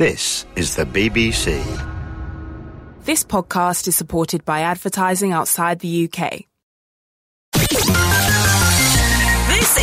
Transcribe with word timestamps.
This 0.00 0.46
is 0.56 0.76
the 0.76 0.86
BBC. 0.86 1.60
This 3.04 3.22
podcast 3.22 3.86
is 3.86 3.94
supported 3.96 4.46
by 4.46 4.60
advertising 4.60 5.32
outside 5.32 5.80
the 5.80 6.08
UK. 6.08 6.46
This 7.52 7.76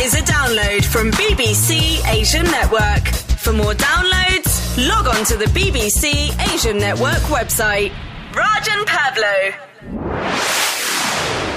is 0.02 0.14
a 0.14 0.22
download 0.22 0.84
from 0.84 1.12
BBC 1.12 2.04
Asian 2.12 2.46
Network. 2.46 3.06
For 3.38 3.52
more 3.52 3.74
downloads, 3.74 4.88
log 4.88 5.06
on 5.06 5.24
to 5.26 5.36
the 5.36 5.44
BBC 5.54 6.36
Asian 6.52 6.78
Network 6.78 7.22
website. 7.30 7.92
Rajan 8.32 8.86
Pablo. 8.86 9.52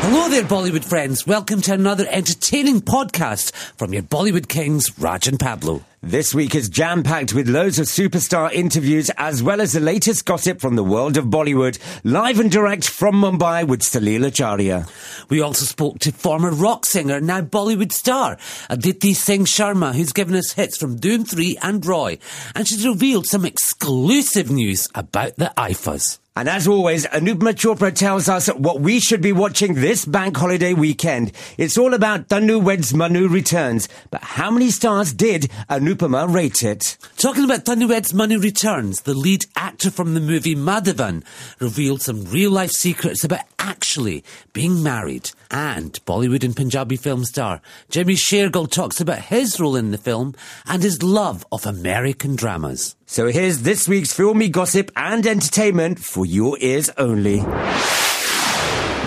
Hello 0.03 0.29
there, 0.29 0.43
Bollywood 0.43 0.85
friends. 0.85 1.25
Welcome 1.25 1.61
to 1.61 1.73
another 1.73 2.05
entertaining 2.07 2.81
podcast 2.81 3.55
from 3.75 3.91
your 3.91 4.03
Bollywood 4.03 4.47
kings, 4.47 4.99
Raj 4.99 5.27
and 5.27 5.39
Pablo. 5.39 5.83
This 6.03 6.33
week 6.33 6.55
is 6.55 6.67
jam 6.67 7.03
packed 7.03 7.31
with 7.31 7.47
loads 7.47 7.77
of 7.77 7.85
superstar 7.85 8.51
interviews 8.51 9.11
as 9.17 9.43
well 9.43 9.61
as 9.61 9.73
the 9.73 9.79
latest 9.79 10.25
gossip 10.25 10.59
from 10.59 10.75
the 10.75 10.83
world 10.83 11.15
of 11.15 11.25
Bollywood, 11.25 11.77
live 12.03 12.39
and 12.39 12.49
direct 12.49 12.89
from 12.89 13.21
Mumbai 13.21 13.67
with 13.67 13.81
Salil 13.81 14.25
Acharya. 14.25 14.87
We 15.29 15.41
also 15.41 15.63
spoke 15.63 15.99
to 15.99 16.11
former 16.11 16.49
rock 16.49 16.87
singer, 16.87 17.21
now 17.21 17.41
Bollywood 17.41 17.91
star, 17.91 18.39
Aditi 18.67 19.13
Singh 19.13 19.45
Sharma, 19.45 19.93
who's 19.93 20.11
given 20.11 20.33
us 20.33 20.53
hits 20.53 20.75
from 20.75 20.97
Dhoom 20.97 21.29
3 21.29 21.59
and 21.61 21.85
Roy, 21.85 22.17
and 22.55 22.67
she's 22.67 22.87
revealed 22.87 23.27
some 23.27 23.45
exclusive 23.45 24.49
news 24.49 24.87
about 24.95 25.35
the 25.35 25.53
IIFAs. 25.55 26.17
And 26.33 26.47
as 26.47 26.65
always, 26.65 27.05
Anupama 27.07 27.53
Chopra 27.53 27.93
tells 27.93 28.29
us 28.29 28.47
what 28.47 28.79
we 28.79 29.01
should 29.01 29.21
be 29.21 29.33
watching 29.33 29.73
this 29.73 30.05
bank 30.05 30.37
holiday 30.37 30.73
weekend. 30.73 31.33
It's 31.57 31.77
all 31.77 31.93
about 31.93 32.29
Tanu 32.29 32.63
Weds 32.63 32.93
Manu 32.93 33.27
returns. 33.27 33.89
But 34.11 34.23
how 34.23 34.49
many 34.49 34.69
stars 34.69 35.11
did 35.11 35.51
Anupama 35.69 36.33
rate 36.33 36.63
it? 36.63 36.97
Talking 37.17 37.43
about 37.43 37.65
Tanu 37.65 37.89
Weds 37.89 38.13
Manu 38.13 38.39
returns, 38.39 39.01
the 39.01 39.13
lead 39.13 39.45
actor 39.57 39.91
from 39.91 40.13
the 40.13 40.21
movie 40.21 40.55
Madhavan 40.55 41.25
revealed 41.59 42.01
some 42.01 42.23
real 42.23 42.51
life 42.51 42.71
secrets 42.71 43.25
about 43.25 43.50
actually 43.61 44.23
being 44.53 44.83
married. 44.83 45.31
And 45.49 45.93
Bollywood 46.05 46.43
and 46.43 46.55
Punjabi 46.55 46.97
film 46.97 47.23
star 47.25 47.61
Jimmy 47.89 48.15
Shergill 48.15 48.69
talks 48.69 48.99
about 48.99 49.19
his 49.19 49.59
role 49.59 49.75
in 49.75 49.91
the 49.91 49.97
film 49.97 50.33
and 50.65 50.83
his 50.83 51.01
love 51.03 51.45
of 51.51 51.65
American 51.65 52.35
dramas. 52.35 52.95
So 53.05 53.27
here's 53.27 53.61
this 53.61 53.87
week's 53.87 54.13
filmy 54.13 54.49
gossip 54.49 54.91
and 54.95 55.25
entertainment 55.25 55.99
for 55.99 56.25
your 56.25 56.57
ears 56.59 56.89
only. 56.97 57.41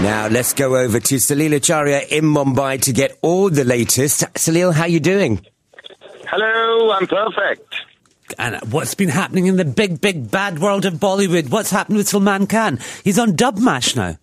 Now 0.03 0.29
let's 0.29 0.53
go 0.53 0.77
over 0.77 1.01
to 1.01 1.15
Salil 1.17 1.55
Acharya 1.55 2.01
in 2.11 2.25
Mumbai 2.25 2.81
to 2.83 2.93
get 2.93 3.19
all 3.23 3.49
the 3.49 3.65
latest. 3.65 4.21
Salil, 4.35 4.75
how 4.75 4.87
you 4.87 5.01
doing? 5.01 5.45
Hello, 6.27 6.91
I'm 6.91 7.07
perfect. 7.07 7.75
And 8.39 8.57
what's 8.73 8.95
been 8.95 9.09
happening 9.09 9.47
in 9.47 9.57
the 9.57 9.65
big, 9.65 10.01
big, 10.01 10.31
bad 10.31 10.59
world 10.59 10.85
of 10.85 10.95
Bollywood? 10.95 11.51
What's 11.51 11.71
happened 11.71 11.99
with 11.99 12.09
Salman 12.09 12.47
Khan? 12.47 12.81
He's 13.05 13.19
on 13.19 13.33
Dubsmash 13.33 13.97
now. 13.97 14.17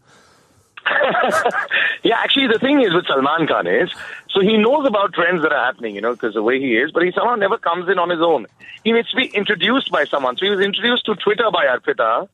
yeah, 2.03 2.17
actually, 2.19 2.47
the 2.47 2.59
thing 2.59 2.81
is 2.81 2.93
with 2.93 3.05
Salman 3.07 3.47
Khan 3.47 3.67
is, 3.67 3.89
so 4.29 4.41
he 4.41 4.57
knows 4.57 4.87
about 4.87 5.13
trends 5.13 5.41
that 5.43 5.51
are 5.51 5.65
happening, 5.65 5.95
you 5.95 6.01
know, 6.01 6.13
because 6.13 6.33
the 6.33 6.43
way 6.43 6.59
he 6.59 6.77
is, 6.77 6.91
but 6.91 7.03
he 7.03 7.11
somehow 7.11 7.35
never 7.35 7.57
comes 7.57 7.89
in 7.89 7.99
on 7.99 8.09
his 8.09 8.21
own. 8.21 8.47
He 8.83 8.91
needs 8.91 9.09
to 9.11 9.15
be 9.15 9.27
introduced 9.27 9.91
by 9.91 10.05
someone. 10.05 10.37
So 10.37 10.45
he 10.45 10.51
was 10.51 10.59
introduced 10.59 11.05
to 11.05 11.15
Twitter 11.15 11.49
by 11.51 11.65
Arpita. 11.65 12.27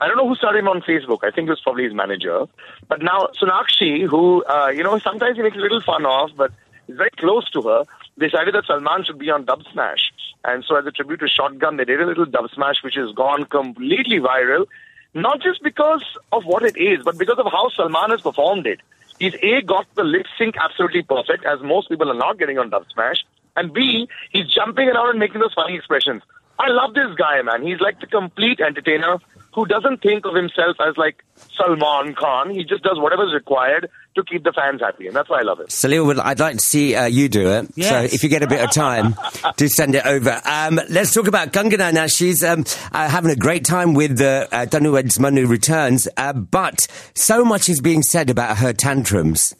I 0.00 0.08
don't 0.08 0.16
know 0.16 0.28
who 0.28 0.34
started 0.34 0.58
him 0.58 0.68
on 0.68 0.82
Facebook. 0.82 1.20
I 1.22 1.30
think 1.30 1.46
it 1.46 1.50
was 1.50 1.60
probably 1.60 1.84
his 1.84 1.94
manager. 1.94 2.46
But 2.88 3.02
now 3.02 3.28
Sonakshi, 3.40 4.06
who, 4.06 4.44
uh, 4.44 4.68
you 4.68 4.82
know, 4.82 4.98
sometimes 4.98 5.36
he 5.36 5.42
makes 5.42 5.56
a 5.56 5.60
little 5.60 5.80
fun 5.80 6.04
of, 6.04 6.30
but 6.36 6.52
is 6.88 6.96
very 6.96 7.10
close 7.16 7.48
to 7.52 7.62
her, 7.62 7.84
decided 8.18 8.54
that 8.54 8.66
Salman 8.66 9.04
should 9.04 9.18
be 9.18 9.30
on 9.30 9.44
Dub 9.44 9.62
Smash. 9.72 10.12
And 10.44 10.64
so 10.64 10.76
as 10.76 10.84
a 10.86 10.90
tribute 10.90 11.20
to 11.20 11.28
Shotgun, 11.28 11.78
they 11.78 11.84
did 11.84 12.00
a 12.00 12.06
little 12.06 12.26
Dubsmash, 12.26 12.82
which 12.82 12.96
has 12.96 13.10
gone 13.12 13.44
completely 13.46 14.18
viral. 14.20 14.66
Not 15.14 15.40
just 15.40 15.62
because 15.62 16.02
of 16.32 16.44
what 16.44 16.64
it 16.64 16.76
is, 16.76 17.04
but 17.04 17.16
because 17.16 17.38
of 17.38 17.46
how 17.50 17.68
Salman 17.70 18.10
has 18.10 18.20
performed 18.20 18.66
it. 18.66 18.80
He's 19.18 19.34
A, 19.42 19.62
got 19.62 19.86
the 19.94 20.02
lip 20.02 20.26
sync 20.36 20.56
absolutely 20.60 21.02
perfect, 21.02 21.44
as 21.44 21.60
most 21.62 21.88
people 21.88 22.10
are 22.10 22.16
not 22.16 22.38
getting 22.38 22.58
on 22.58 22.70
Dubsmash. 22.70 23.18
And 23.56 23.72
B, 23.72 24.08
he's 24.30 24.46
jumping 24.48 24.88
around 24.88 25.10
and 25.10 25.18
making 25.20 25.40
those 25.40 25.54
funny 25.54 25.76
expressions. 25.76 26.22
I 26.58 26.68
love 26.68 26.94
this 26.94 27.14
guy, 27.16 27.40
man. 27.42 27.62
He's 27.64 27.80
like 27.80 28.00
the 28.00 28.06
complete 28.06 28.60
entertainer 28.60 29.18
who 29.54 29.64
doesn't 29.66 30.02
think 30.02 30.26
of 30.26 30.34
himself 30.34 30.76
as 30.80 30.96
like 30.96 31.24
Salman 31.56 32.14
Khan. 32.14 32.50
He 32.50 32.64
just 32.64 32.82
does 32.82 32.98
whatever 32.98 33.24
is 33.24 33.32
required 33.32 33.88
to 34.16 34.24
keep 34.24 34.42
the 34.42 34.52
fans 34.52 34.80
happy, 34.80 35.06
and 35.06 35.14
that's 35.14 35.30
why 35.30 35.38
I 35.38 35.42
love 35.42 35.60
it. 35.60 35.68
Salil, 35.68 36.18
I'd 36.18 36.40
like 36.40 36.56
to 36.56 36.60
see 36.60 36.94
uh, 36.96 37.06
you 37.06 37.28
do 37.28 37.50
it. 37.50 37.70
Yes. 37.76 37.88
So 37.88 38.14
if 38.14 38.22
you 38.24 38.28
get 38.28 38.42
a 38.42 38.48
bit 38.48 38.64
of 38.64 38.72
time, 38.72 39.14
do 39.56 39.68
send 39.68 39.94
it 39.94 40.04
over. 40.04 40.40
Um, 40.44 40.80
let's 40.90 41.14
talk 41.14 41.28
about 41.28 41.52
Kangana 41.52 41.92
now. 41.92 42.08
She's 42.08 42.42
um, 42.42 42.64
uh, 42.92 43.08
having 43.08 43.30
a 43.30 43.36
great 43.36 43.64
time 43.64 43.94
with 43.94 44.20
uh, 44.20 44.48
uh, 44.50 44.66
Tanu 44.66 44.92
Weds 44.92 45.20
Manu 45.20 45.46
returns, 45.46 46.08
uh, 46.16 46.32
but 46.32 46.86
so 47.14 47.44
much 47.44 47.68
is 47.68 47.80
being 47.80 48.02
said 48.02 48.30
about 48.30 48.58
her 48.58 48.72
tantrums. 48.72 49.54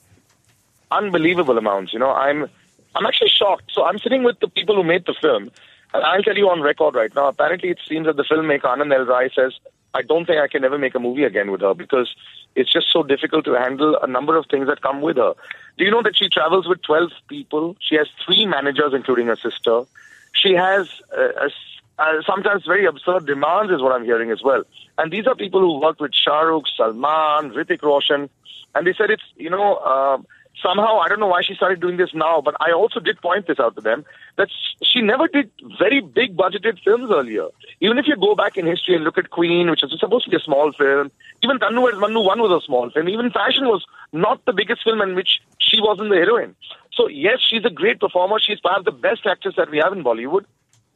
Unbelievable 0.91 1.57
amounts. 1.57 1.93
You 1.93 2.01
know, 2.01 2.11
I'm 2.11 2.49
I'm 2.97 3.07
actually 3.07 3.31
shocked. 3.31 3.71
So 3.73 3.85
I'm 3.85 3.99
sitting 3.99 4.25
with 4.25 4.41
the 4.41 4.49
people 4.49 4.75
who 4.75 4.83
made 4.83 5.07
the 5.07 5.15
film, 5.21 5.53
and 5.93 6.05
I'll 6.05 6.23
tell 6.23 6.37
you 6.37 6.49
on 6.49 6.63
record 6.63 6.97
right 6.97 7.15
now. 7.15 7.29
Apparently, 7.29 7.71
it 7.71 7.79
seems 7.89 8.07
that 8.07 8.17
the 8.17 8.25
filmmaker 8.25 8.63
Aanand 8.63 8.93
L. 8.93 9.05
Rai 9.05 9.31
says 9.35 9.53
I 9.95 10.03
don't 10.03 10.27
think 10.27 10.41
I 10.41 10.49
can 10.49 10.65
ever 10.65 10.77
make 10.77 10.95
a 10.97 10.99
movie 10.99 11.23
again 11.23 11.51
with 11.53 11.61
her 11.61 11.73
because 11.73 12.13
it's 12.57 12.73
just 12.73 12.93
so 12.93 13.03
difficult 13.05 13.45
to 13.45 13.53
handle 13.55 13.97
a 14.03 14.07
number 14.07 14.37
of 14.37 14.47
things 14.51 14.67
that 14.67 14.83
come 14.83 15.01
with 15.01 15.17
her. 15.17 15.35
Do 15.79 15.85
you 15.85 15.91
know 15.91 16.03
that 16.03 16.17
she 16.17 16.29
travels 16.29 16.69
with 16.69 16.83
12 16.83 17.11
people? 17.29 17.77
She 17.81 17.95
has 17.97 18.09
three 18.25 18.45
managers, 18.45 18.93
including 18.93 19.29
her 19.29 19.37
sister. 19.37 19.85
She 20.33 20.55
has 20.55 20.89
uh, 21.17 21.47
a, 21.47 21.51
uh, 22.03 22.23
sometimes 22.27 22.65
very 22.67 22.87
absurd 22.87 23.27
demands, 23.27 23.73
is 23.73 23.81
what 23.81 23.93
I'm 23.93 24.05
hearing 24.05 24.33
as 24.33 24.43
well. 24.43 24.65
And 24.99 25.13
these 25.13 25.27
are 25.29 25.35
people 25.37 25.61
who 25.61 25.81
worked 25.81 26.01
with 26.01 26.13
Shah 26.13 26.41
Rukh, 26.41 26.65
Salman, 26.77 27.53
Hrithik 27.53 27.83
Roshan. 27.83 28.29
And 28.75 28.87
they 28.87 28.95
said 28.95 29.11
it's, 29.11 29.23
you 29.37 29.51
know, 29.51 29.77
uh, 29.77 30.19
somehow, 30.63 30.99
I 30.99 31.09
don't 31.09 31.21
know 31.21 31.27
why 31.27 31.43
she 31.43 31.55
started 31.55 31.81
doing 31.81 31.97
this 31.97 32.11
now, 32.15 32.41
but 32.41 32.55
I 32.61 32.73
also 32.73 33.01
did 33.01 33.21
point 33.21 33.47
this 33.47 33.61
out 33.61 33.75
to 33.77 33.81
them 33.81 34.05
that 34.37 34.49
she 34.83 35.01
never 35.01 35.29
did 35.29 35.51
very 35.79 36.01
big 36.01 36.37
budgeted 36.37 36.83
films 36.83 37.11
earlier. 37.13 37.49
Even 37.81 37.99
if 37.99 38.07
you 38.07 38.17
go 38.17 38.35
back 38.35 38.57
in 38.57 38.67
history 38.67 38.95
and 38.95 39.05
look 39.05 39.19
at 39.19 39.31
Queen, 39.31 39.71
which 39.71 39.83
is 39.83 39.95
supposed 39.99 40.25
to 40.25 40.31
be 40.31 40.37
a 40.37 40.41
small 40.41 40.73
film, 40.73 41.11
even 41.43 41.59
Tanu 41.59 41.99
Manu 41.99 42.21
1 42.21 42.41
was 42.41 42.63
a 42.63 42.65
small 42.65 42.91
film, 42.91 43.09
even 43.09 43.31
Fashion 43.31 43.67
was 43.67 43.85
not 44.13 44.45
the 44.45 44.53
biggest 44.53 44.83
film 44.85 45.01
in 45.01 45.15
which 45.15 45.41
she 45.59 45.81
wasn't 45.81 46.11
the 46.11 46.17
heroine. 46.17 46.55
So, 46.93 47.09
yes, 47.09 47.41
she's 47.41 47.65
a 47.65 47.71
great 47.71 48.01
performer. 48.01 48.39
She's 48.39 48.61
perhaps 48.61 48.85
the 48.85 48.93
best 48.93 49.27
actress 49.27 49.57
that 49.57 49.71
we 49.71 49.79
have 49.79 49.93
in 49.93 50.05
Bollywood. 50.05 50.45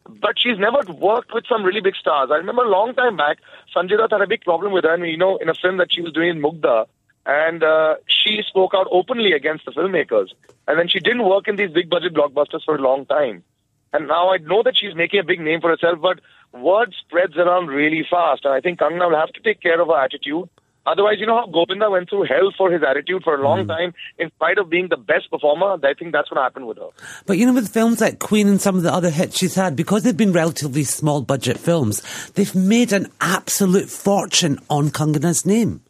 But 0.09 0.39
she's 0.39 0.59
never 0.59 0.81
worked 0.93 1.35
with 1.35 1.45
some 1.47 1.65
really 1.65 1.83
big 1.83 1.97
stars. 1.97 2.31
I 2.33 2.37
remember 2.37 2.65
a 2.65 2.71
long 2.71 2.95
time 2.95 3.17
back, 3.17 3.39
Sanjay 3.77 3.99
Dutt 3.99 4.11
had 4.11 4.23
a 4.23 4.27
big 4.27 4.41
problem 4.43 4.73
with 4.73 4.85
her. 4.85 4.95
And, 4.95 5.05
you 5.07 5.19
know, 5.19 5.37
in 5.37 5.51
a 5.51 5.55
film 5.55 5.77
that 5.79 5.93
she 5.93 6.01
was 6.01 6.13
doing 6.13 6.31
in 6.31 6.41
Mugdha, 6.41 6.87
and 7.29 7.63
uh, 7.63 7.97
she 8.09 8.41
spoke 8.49 8.73
out 8.75 8.89
openly 8.91 9.33
against 9.33 9.65
the 9.67 9.71
filmmakers. 9.71 10.29
And 10.67 10.79
then 10.79 10.89
she 10.89 10.99
didn't 10.99 11.25
work 11.25 11.47
in 11.47 11.57
these 11.57 11.71
big 11.71 11.89
budget 11.91 12.15
blockbusters 12.15 12.65
for 12.65 12.75
a 12.75 12.81
long 12.81 13.05
time. 13.07 13.45
And 13.93 14.09
now 14.09 14.31
I 14.33 14.39
know 14.39 14.63
that 14.65 14.77
she's 14.77 14.95
making 14.95 15.21
a 15.21 15.25
big 15.25 15.41
name 15.41 15.61
for 15.61 15.71
herself, 15.71 15.99
but 16.01 16.21
word 16.59 16.95
spreads 16.99 17.37
around 17.37 17.69
really 17.69 18.05
fast. 18.11 18.45
And 18.45 18.53
I 18.55 18.61
think 18.61 18.79
Kangana 18.81 19.11
will 19.11 19.19
have 19.19 19.33
to 19.33 19.41
take 19.41 19.61
care 19.63 19.81
of 19.81 19.89
her 19.89 19.99
attitude. 20.03 20.49
Otherwise, 20.87 21.17
you 21.19 21.27
know 21.27 21.37
how 21.37 21.47
Govinda 21.47 21.91
went 21.91 22.09
through 22.09 22.25
hell 22.25 22.51
for 22.57 22.71
his 22.71 22.83
attitude 22.83 23.23
for 23.23 23.35
a 23.35 23.43
long 23.43 23.65
Mm. 23.65 23.69
time, 23.69 23.95
in 24.19 24.31
spite 24.31 24.57
of 24.57 24.71
being 24.71 24.89
the 24.89 24.97
best 24.97 25.31
performer. 25.31 25.77
I 25.85 25.93
think 25.93 26.13
that's 26.13 26.31
what 26.31 26.41
happened 26.41 26.67
with 26.67 26.79
her. 26.79 26.89
But 27.27 27.37
you 27.37 27.45
know, 27.45 27.53
with 27.53 27.69
films 27.69 28.01
like 28.01 28.19
Queen 28.21 28.49
and 28.49 28.59
some 28.59 28.77
of 28.77 28.83
the 28.83 28.93
other 28.93 29.11
hits 29.11 29.37
she's 29.37 29.55
had, 29.55 29.77
because 29.77 30.03
they've 30.03 30.17
been 30.17 30.33
relatively 30.33 30.85
small 30.85 31.21
budget 31.21 31.59
films, 31.59 32.03
they've 32.37 32.55
made 32.55 32.95
an 32.95 33.11
absolute 33.21 33.91
fortune 33.91 34.59
on 34.71 34.89
Kangana's 34.89 35.45
name. 35.45 35.83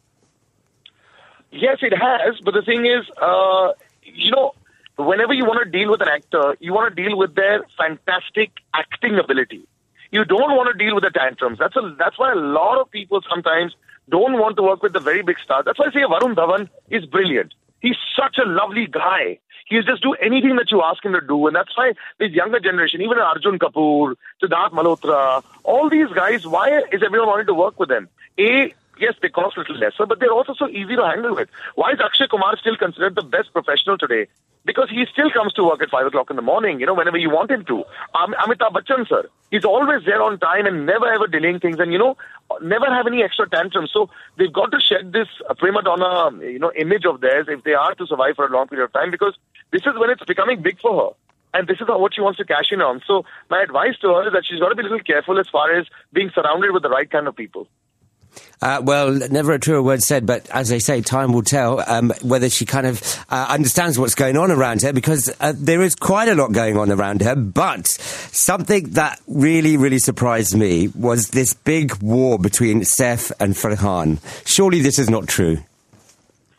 Yes, 1.51 1.77
it 1.81 1.93
has. 1.97 2.39
But 2.43 2.53
the 2.53 2.61
thing 2.61 2.85
is, 2.85 3.09
uh, 3.21 3.73
you 4.03 4.31
know, 4.31 4.53
whenever 4.97 5.33
you 5.33 5.45
want 5.45 5.63
to 5.63 5.69
deal 5.69 5.91
with 5.91 6.01
an 6.01 6.09
actor, 6.09 6.55
you 6.59 6.73
want 6.73 6.95
to 6.95 7.03
deal 7.03 7.17
with 7.17 7.35
their 7.35 7.63
fantastic 7.77 8.51
acting 8.73 9.17
ability. 9.17 9.67
You 10.11 10.25
don't 10.25 10.55
want 10.55 10.75
to 10.75 10.83
deal 10.83 10.95
with 10.95 11.03
the 11.03 11.11
tantrums. 11.11 11.59
That's 11.59 11.75
a, 11.75 11.95
that's 11.97 12.17
why 12.17 12.31
a 12.31 12.35
lot 12.35 12.79
of 12.79 12.89
people 12.89 13.21
sometimes 13.29 13.75
don't 14.09 14.33
want 14.39 14.57
to 14.57 14.63
work 14.63 14.81
with 14.81 14.93
the 14.93 14.99
very 14.99 15.21
big 15.21 15.37
stars. 15.39 15.65
That's 15.65 15.77
why 15.77 15.87
I 15.87 15.91
say 15.91 15.99
Varun 15.99 16.35
Dhawan 16.35 16.69
is 16.89 17.05
brilliant. 17.05 17.53
He's 17.79 17.97
such 18.15 18.37
a 18.37 18.47
lovely 18.47 18.87
guy. 18.87 19.39
He'll 19.67 19.83
just 19.83 20.01
do 20.01 20.13
anything 20.13 20.55
that 20.55 20.71
you 20.71 20.81
ask 20.81 21.05
him 21.05 21.13
to 21.13 21.21
do. 21.21 21.45
And 21.45 21.55
that's 21.55 21.77
why 21.77 21.93
this 22.17 22.31
younger 22.31 22.59
generation, 22.59 23.01
even 23.01 23.19
Arjun 23.19 23.59
Kapoor, 23.59 24.15
Siddharth 24.41 24.71
Malhotra, 24.71 25.43
all 25.63 25.89
these 25.89 26.09
guys, 26.09 26.45
why 26.45 26.79
is 26.91 27.03
everyone 27.03 27.27
wanting 27.27 27.45
to 27.45 27.53
work 27.53 27.79
with 27.79 27.89
them? 27.89 28.09
A, 28.39 28.73
yes, 28.99 29.15
they 29.21 29.29
cost 29.29 29.57
a 29.57 29.61
little 29.61 29.77
lesser, 29.77 30.05
but 30.05 30.19
they're 30.19 30.31
also 30.31 30.53
so 30.53 30.67
easy 30.67 30.95
to 30.95 31.05
handle 31.05 31.35
with. 31.35 31.49
Why 31.75 31.91
is 31.91 31.99
Akshay 31.99 32.27
Kumar 32.27 32.57
still 32.57 32.75
considered 32.77 33.15
the 33.15 33.21
best 33.21 33.51
professional 33.53 33.97
today? 33.97 34.27
Because 34.65 34.89
he 34.89 35.05
still 35.11 35.31
comes 35.31 35.53
to 35.53 35.63
work 35.63 35.81
at 35.81 35.89
5 35.89 36.07
o'clock 36.07 36.29
in 36.29 36.35
the 36.35 36.41
morning, 36.41 36.79
you 36.79 36.85
know, 36.85 36.93
whenever 36.93 37.17
you 37.17 37.29
want 37.29 37.49
him 37.49 37.63
to. 37.65 37.83
Am- 38.15 38.33
Amitabh 38.33 38.73
Bachchan, 38.73 39.07
sir, 39.07 39.29
he's 39.51 39.63
always 39.65 40.03
there 40.05 40.21
on 40.21 40.37
time 40.37 40.65
and 40.65 40.85
never 40.85 41.07
ever 41.11 41.27
delaying 41.27 41.59
things 41.59 41.79
and, 41.79 41.91
you 41.93 41.97
know, 41.97 42.17
never 42.61 42.85
have 42.85 43.07
any 43.07 43.23
extra 43.23 43.49
tantrums. 43.49 43.91
So 43.93 44.09
they've 44.37 44.51
got 44.51 44.71
to 44.71 44.79
shed 44.81 45.13
this 45.13 45.27
prima 45.57 45.81
donna, 45.81 46.37
you 46.43 46.59
know, 46.59 46.71
image 46.75 47.05
of 47.05 47.21
theirs 47.21 47.47
if 47.49 47.63
they 47.63 47.73
are 47.73 47.95
to 47.95 48.05
survive 48.05 48.35
for 48.35 48.45
a 48.47 48.51
long 48.51 48.67
period 48.67 48.85
of 48.85 48.93
time 48.93 49.11
because 49.11 49.35
this 49.71 49.81
is 49.85 49.93
when 49.97 50.09
it's 50.09 50.23
becoming 50.25 50.61
big 50.61 50.79
for 50.79 50.93
her. 51.01 51.09
and 51.57 51.67
this 51.67 51.79
is 51.81 51.87
what 51.87 52.13
she 52.13 52.21
wants 52.21 52.37
to 52.37 52.45
cash 52.45 52.71
in 52.71 52.81
on. 52.81 53.01
So 53.07 53.25
my 53.49 53.61
advice 53.63 53.97
to 54.01 54.09
her 54.13 54.27
is 54.27 54.33
that 54.33 54.45
she's 54.45 54.59
got 54.59 54.69
to 54.69 54.75
be 54.75 54.81
a 54.81 54.83
little 54.83 54.99
careful 54.99 55.39
as 55.39 55.47
far 55.49 55.71
as 55.73 55.87
being 56.13 56.29
surrounded 56.35 56.71
with 56.71 56.83
the 56.83 56.89
right 56.89 57.09
kind 57.09 57.27
of 57.27 57.35
people. 57.35 57.67
Uh, 58.61 58.81
well, 58.83 59.11
never 59.11 59.53
a 59.53 59.59
truer 59.59 59.81
word 59.81 60.01
said, 60.01 60.25
but 60.25 60.49
as 60.49 60.67
they 60.67 60.79
say, 60.79 61.01
time 61.01 61.31
will 61.31 61.43
tell 61.43 61.81
um, 61.87 62.11
whether 62.21 62.49
she 62.49 62.65
kind 62.65 62.85
of 62.85 63.01
uh, 63.29 63.47
understands 63.49 63.97
what's 63.97 64.15
going 64.15 64.35
on 64.35 64.51
around 64.51 64.81
her 64.81 64.91
because 64.91 65.33
uh, 65.39 65.53
there 65.55 65.81
is 65.81 65.95
quite 65.95 66.27
a 66.27 66.35
lot 66.35 66.51
going 66.51 66.77
on 66.77 66.91
around 66.91 67.21
her. 67.21 67.35
But 67.35 67.87
something 67.87 68.89
that 68.91 69.19
really, 69.27 69.77
really 69.77 69.99
surprised 69.99 70.57
me 70.57 70.89
was 70.89 71.29
this 71.29 71.53
big 71.53 72.01
war 72.01 72.37
between 72.37 72.81
Saif 72.81 73.31
and 73.39 73.53
Farhan. 73.53 74.19
Surely 74.45 74.81
this 74.81 74.99
is 74.99 75.09
not 75.09 75.27
true. 75.27 75.59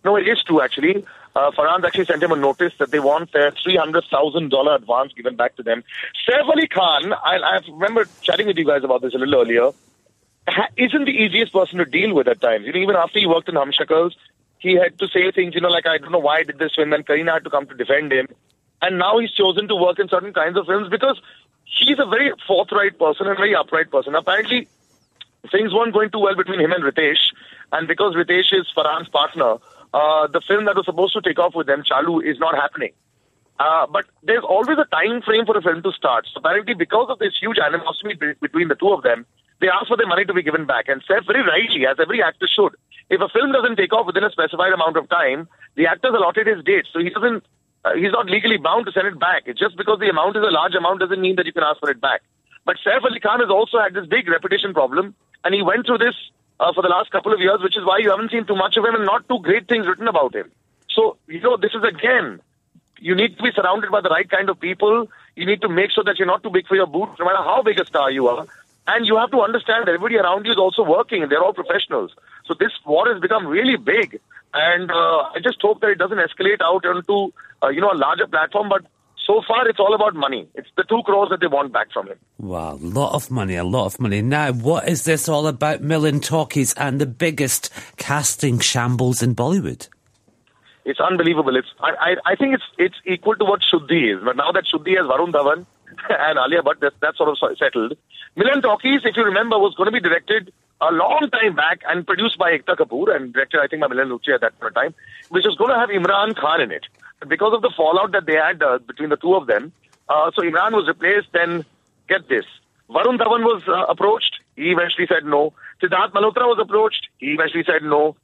No, 0.03 0.17
it 0.17 0.27
is 0.27 0.43
true, 0.43 0.63
actually. 0.63 1.05
Uh, 1.37 1.51
Farhan's 1.51 1.85
actually 1.85 2.07
sent 2.07 2.23
him 2.23 2.33
a 2.33 2.37
notice 2.37 2.73
that 2.79 2.91
they 2.91 2.99
want 2.99 3.33
their 3.33 3.51
$300,000 3.53 4.75
advance 4.75 5.13
given 5.13 5.37
back 5.37 5.55
to 5.57 5.63
them. 5.63 5.85
Saif 6.27 6.49
Ali 6.49 6.67
Khan, 6.67 7.13
I, 7.13 7.37
I 7.37 7.61
remember 7.69 8.07
chatting 8.23 8.47
with 8.47 8.57
you 8.57 8.65
guys 8.65 8.83
about 8.85 9.03
this 9.03 9.15
a 9.15 9.19
little 9.19 9.35
earlier 9.35 9.71
isn't 10.77 11.05
the 11.05 11.13
easiest 11.13 11.53
person 11.53 11.79
to 11.79 11.85
deal 11.85 12.15
with 12.15 12.29
at 12.29 12.41
times. 12.41 12.67
You 12.67 12.73
know, 12.73 12.81
even 12.81 12.97
after 12.97 13.19
he 13.19 13.27
worked 13.27 13.49
in 13.49 13.55
Humshakals, 13.55 14.13
he 14.59 14.75
had 14.75 14.99
to 14.99 15.09
say 15.09 15.31
things, 15.31 15.55
you 15.55 15.61
know, 15.61 15.69
like, 15.69 15.87
I 15.87 15.99
don't 15.99 16.13
know 16.13 16.19
why 16.19 16.39
I 16.39 16.43
did 16.43 16.59
this 16.59 16.75
film, 16.75 16.93
and 16.93 17.07
Kareena 17.07 17.33
had 17.33 17.45
to 17.45 17.51
come 17.51 17.67
to 17.67 17.75
defend 17.75 18.13
him. 18.13 18.29
And 18.83 18.99
now 18.99 19.19
he's 19.19 19.33
chosen 19.33 19.69
to 19.69 19.77
work 19.77 19.99
in 19.99 20.09
certain 20.09 20.33
kinds 20.33 20.57
of 20.57 20.67
films 20.67 20.89
because 20.89 21.21
he's 21.65 21.99
a 21.99 22.07
very 22.07 22.33
forthright 22.47 22.99
person 22.99 23.27
and 23.27 23.37
very 23.37 23.55
upright 23.55 23.91
person. 23.91 24.15
Apparently, 24.15 24.69
things 25.51 25.73
weren't 25.73 25.95
going 25.95 26.11
too 26.11 26.19
well 26.19 26.35
between 26.35 26.61
him 26.61 26.73
and 26.73 26.85
Ritesh, 26.85 27.33
and 27.73 27.89
because 27.89 28.15
Ritesh 28.15 28.53
is 28.53 28.67
Farhan's 28.77 29.09
partner, 29.09 29.57
uh, 29.95 30.27
the 30.27 30.41
film 30.47 30.67
that 30.67 30.77
was 30.77 30.87
supposed 30.87 31.15
to 31.15 31.23
take 31.23 31.39
off 31.39 31.55
with 31.55 31.67
them, 31.67 31.83
Chalu, 31.83 32.25
is 32.25 32.39
not 32.39 32.55
happening. 32.55 32.93
Uh, 33.59 33.87
but 33.87 34.07
there's 34.23 34.45
always 34.45 34.79
a 34.79 34.87
time 34.87 35.21
frame 35.21 35.45
for 35.45 35.57
a 35.57 35.63
film 35.63 35.83
to 35.83 35.93
start. 35.93 36.27
So 36.33 36.39
apparently, 36.39 36.75
because 36.75 37.11
of 37.11 37.19
this 37.19 37.35
huge 37.39 37.59
animosity 37.59 38.15
between 38.41 38.69
the 38.69 38.75
two 38.75 38.93
of 38.93 39.03
them, 39.03 39.27
they 39.61 39.69
ask 39.69 39.89
for 39.89 39.97
their 39.97 40.07
money 40.07 40.25
to 40.25 40.35
be 40.35 40.43
given 40.43 40.67
back. 40.67 40.89
And 40.89 41.03
Saif 41.05 41.27
very 41.27 41.43
rightly, 41.43 41.87
as 41.87 41.97
every 42.01 42.23
actor 42.23 42.49
should, 42.49 42.75
if 43.09 43.21
a 43.21 43.29
film 43.29 43.53
doesn't 43.53 43.77
take 43.77 43.93
off 43.93 44.07
within 44.07 44.25
a 44.25 44.31
specified 44.31 44.73
amount 44.73 44.97
of 44.97 45.09
time, 45.09 45.49
the 45.77 45.87
actor's 45.87 46.15
allotted 46.15 46.47
his 46.47 46.65
date, 46.65 46.87
so 46.93 46.99
he 47.01 47.11
doesn't. 47.11 47.45
Uh, 47.83 47.95
he's 47.95 48.13
not 48.13 48.27
legally 48.27 48.59
bound 48.59 48.85
to 48.85 48.93
send 48.93 49.07
it 49.07 49.19
back. 49.19 49.45
It's 49.47 49.59
just 49.59 49.75
because 49.75 50.01
the 50.01 50.11
amount 50.11 50.37
is 50.37 50.43
a 50.43 50.53
large 50.53 50.75
amount 50.75 51.01
doesn't 51.01 51.21
mean 51.21 51.37
that 51.37 51.47
you 51.47 51.53
can 51.53 51.63
ask 51.63 51.81
for 51.81 51.91
it 51.91 51.99
back. 51.99 52.21
But 52.67 52.77
Saif 52.85 53.03
Ali 53.03 53.21
Khan 53.21 53.41
has 53.41 53.49
also 53.49 53.79
had 53.79 53.95
this 53.95 54.07
big 54.07 54.29
reputation 54.29 54.75
problem, 54.75 55.15
and 55.45 55.55
he 55.55 55.63
went 55.63 55.87
through 55.87 55.99
this 55.99 56.15
uh, 56.61 56.73
for 56.75 56.83
the 56.83 56.89
last 56.89 57.11
couple 57.11 57.33
of 57.33 57.41
years, 57.41 57.61
which 57.63 57.77
is 57.77 57.85
why 57.85 57.99
you 57.99 58.11
haven't 58.11 58.31
seen 58.31 58.45
too 58.45 58.55
much 58.55 58.77
of 58.77 58.85
him 58.85 58.95
and 58.95 59.07
not 59.07 59.27
too 59.29 59.39
great 59.41 59.67
things 59.67 59.87
written 59.87 60.09
about 60.09 60.35
him. 60.35 60.51
So, 60.91 61.17
you 61.27 61.41
know, 61.41 61.57
this 61.57 61.73
is 61.75 61.83
again, 61.83 62.41
you 62.99 63.15
need 63.15 63.37
to 63.39 63.43
be 63.43 63.51
surrounded 63.55 63.91
by 63.91 64.03
the 64.03 64.11
right 64.11 64.29
kind 64.29 64.51
of 64.51 64.61
people. 64.61 65.09
You 65.35 65.47
need 65.47 65.63
to 65.63 65.69
make 65.69 65.91
sure 65.91 66.05
that 66.05 66.19
you're 66.19 66.29
not 66.29 66.43
too 66.43 66.51
big 66.51 66.67
for 66.67 66.77
your 66.77 66.87
boots, 66.87 67.19
no 67.19 67.25
matter 67.25 67.39
how 67.39 67.63
big 67.63 67.81
a 67.81 67.87
star 67.87 68.11
you 68.11 68.29
are. 68.29 68.47
And 68.93 69.07
you 69.07 69.17
have 69.17 69.31
to 69.31 69.41
understand 69.41 69.87
that 69.87 69.95
everybody 69.95 70.17
around 70.17 70.47
you 70.47 70.53
is 70.53 70.59
also 70.59 70.83
working 70.83 71.23
and 71.23 71.31
they're 71.31 71.43
all 71.43 71.53
professionals. 71.53 72.11
So 72.47 72.55
this 72.59 72.73
war 72.85 73.05
has 73.13 73.21
become 73.21 73.47
really 73.47 73.77
big. 73.77 74.21
And 74.53 74.91
uh, 74.91 75.31
I 75.35 75.39
just 75.43 75.63
hope 75.63 75.81
that 75.83 75.91
it 75.91 75.99
doesn't 75.99 76.19
escalate 76.19 76.61
out 76.61 76.85
onto, 76.85 77.33
uh, 77.63 77.69
you 77.69 77.81
know, 77.81 77.93
a 77.93 78.01
larger 78.07 78.27
platform. 78.27 78.69
But 78.69 78.83
so 79.25 79.43
far, 79.47 79.69
it's 79.69 79.79
all 79.79 79.95
about 79.95 80.15
money. 80.15 80.49
It's 80.57 80.69
the 80.77 80.83
two 80.83 81.03
crores 81.05 81.29
that 81.31 81.39
they 81.41 81.47
want 81.47 81.73
back 81.73 81.93
from 81.93 82.09
him. 82.09 82.19
Wow, 82.39 82.75
a 82.75 82.83
lot 82.83 83.15
of 83.15 83.31
money, 83.31 83.55
a 83.55 83.63
lot 83.63 83.87
of 83.87 84.01
money. 84.01 84.23
Now, 84.23 84.51
what 84.53 84.89
is 84.89 85.05
this 85.05 85.29
all 85.29 85.47
about 85.47 85.83
Milan 85.83 86.19
Talkies 86.19 86.73
and 86.75 87.01
the 87.01 87.07
biggest 87.07 87.71
casting 87.97 88.59
shambles 88.59 89.23
in 89.23 89.37
Bollywood? 89.37 89.89
It's 90.85 90.99
unbelievable. 90.99 91.55
It's 91.57 91.69
I, 91.79 91.91
I, 92.01 92.33
I 92.33 92.35
think 92.35 92.55
it's 92.55 92.65
it's 92.77 92.97
equal 93.07 93.37
to 93.37 93.45
what 93.45 93.61
Shuddhi 93.61 94.17
is. 94.17 94.25
But 94.25 94.37
now 94.37 94.51
that 94.51 94.65
Shuddhi 94.65 94.97
has 94.97 95.07
Varun 95.07 95.31
Dhawan 95.31 95.67
and 96.09 96.39
Alia 96.39 96.63
Bhatt, 96.63 96.81
that, 96.81 96.95
that's 97.01 97.19
sort 97.19 97.31
of 97.31 97.59
settled. 97.59 97.97
Milan 98.37 98.63
Talkies, 98.63 99.01
if 99.05 99.17
you 99.17 99.25
remember, 99.25 99.59
was 99.59 99.75
going 99.75 99.87
to 99.87 99.93
be 99.93 100.01
directed 100.01 100.53
a 100.81 100.93
long 100.93 101.29
time 101.33 101.55
back 101.55 101.81
and 101.89 102.07
produced 102.07 102.39
by 102.39 102.53
Ekta 102.53 102.77
Kapoor 102.77 103.15
and 103.15 103.33
directed, 103.33 103.61
I 103.61 103.67
think, 103.67 103.83
by 103.83 103.89
Milan 103.89 104.09
Luthria 104.09 104.35
at 104.35 104.41
that 104.41 104.59
point 104.59 104.71
of 104.71 104.75
time, 104.75 104.95
which 105.29 105.45
was 105.45 105.57
going 105.57 105.71
to 105.71 105.79
have 105.79 105.91
Imran 105.91 106.37
Khan 106.37 106.61
in 106.61 106.71
it. 106.71 106.87
Because 107.29 107.53
of 107.53 107.63
the 107.63 107.73
fallout 107.77 108.13
that 108.13 108.27
they 108.27 108.37
had 108.37 108.63
uh, 108.63 108.79
between 108.79 109.11
the 109.11 109.17
two 109.17 109.35
of 109.35 109.47
them, 109.47 109.73
uh, 110.09 110.31
so 110.35 110.43
Imran 110.43 110.73
was 110.73 110.89
replaced. 110.89 111.29
Then, 111.33 111.67
get 112.09 112.29
this, 112.29 112.47
Varun 112.89 113.19
Dhawan 113.19 113.45
was 113.45 113.63
uh, 113.69 113.85
approached. 113.89 114.41
He 114.57 114.73
eventually 114.73 115.07
said 115.07 115.25
no. 115.25 115.53
Siddharth 115.83 116.13
Malhotra 116.13 116.49
was 116.49 116.59
approached. 116.61 117.09
He 117.19 117.33
eventually 117.33 117.65
said 117.65 117.83
no. 117.83 118.17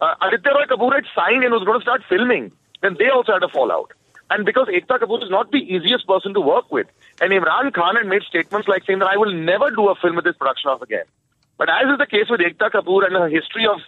Uh, 0.00 0.14
Aditya 0.22 0.52
Roy 0.52 0.66
Kapoor 0.66 0.94
had 0.94 1.04
signed 1.14 1.42
and 1.42 1.52
was 1.52 1.64
going 1.64 1.80
to 1.80 1.82
start 1.82 2.02
filming. 2.08 2.52
Then 2.80 2.96
they 2.98 3.08
also 3.08 3.32
had 3.32 3.42
a 3.42 3.48
fallout. 3.48 3.92
And 4.30 4.44
because 4.44 4.68
Ekta 4.68 4.98
Kapoor 4.98 5.22
is 5.22 5.30
not 5.30 5.50
the 5.50 5.58
easiest 5.58 6.06
person 6.06 6.34
to 6.34 6.40
work 6.40 6.70
with, 6.70 6.86
and 7.20 7.32
Imran 7.32 7.72
Khan 7.72 7.96
had 7.96 8.06
made 8.06 8.22
statements 8.22 8.68
like 8.68 8.84
saying 8.84 8.98
that 8.98 9.08
I 9.08 9.16
will 9.16 9.32
never 9.32 9.70
do 9.70 9.88
a 9.88 9.94
film 9.94 10.16
with 10.16 10.24
this 10.24 10.36
production 10.36 10.70
house 10.70 10.82
again. 10.82 11.04
But 11.56 11.70
as 11.70 11.90
is 11.90 11.98
the 11.98 12.06
case 12.06 12.28
with 12.28 12.40
Ekta 12.40 12.70
Kapoor 12.70 13.06
and 13.06 13.14
her 13.14 13.28
history 13.28 13.66
of 13.66 13.80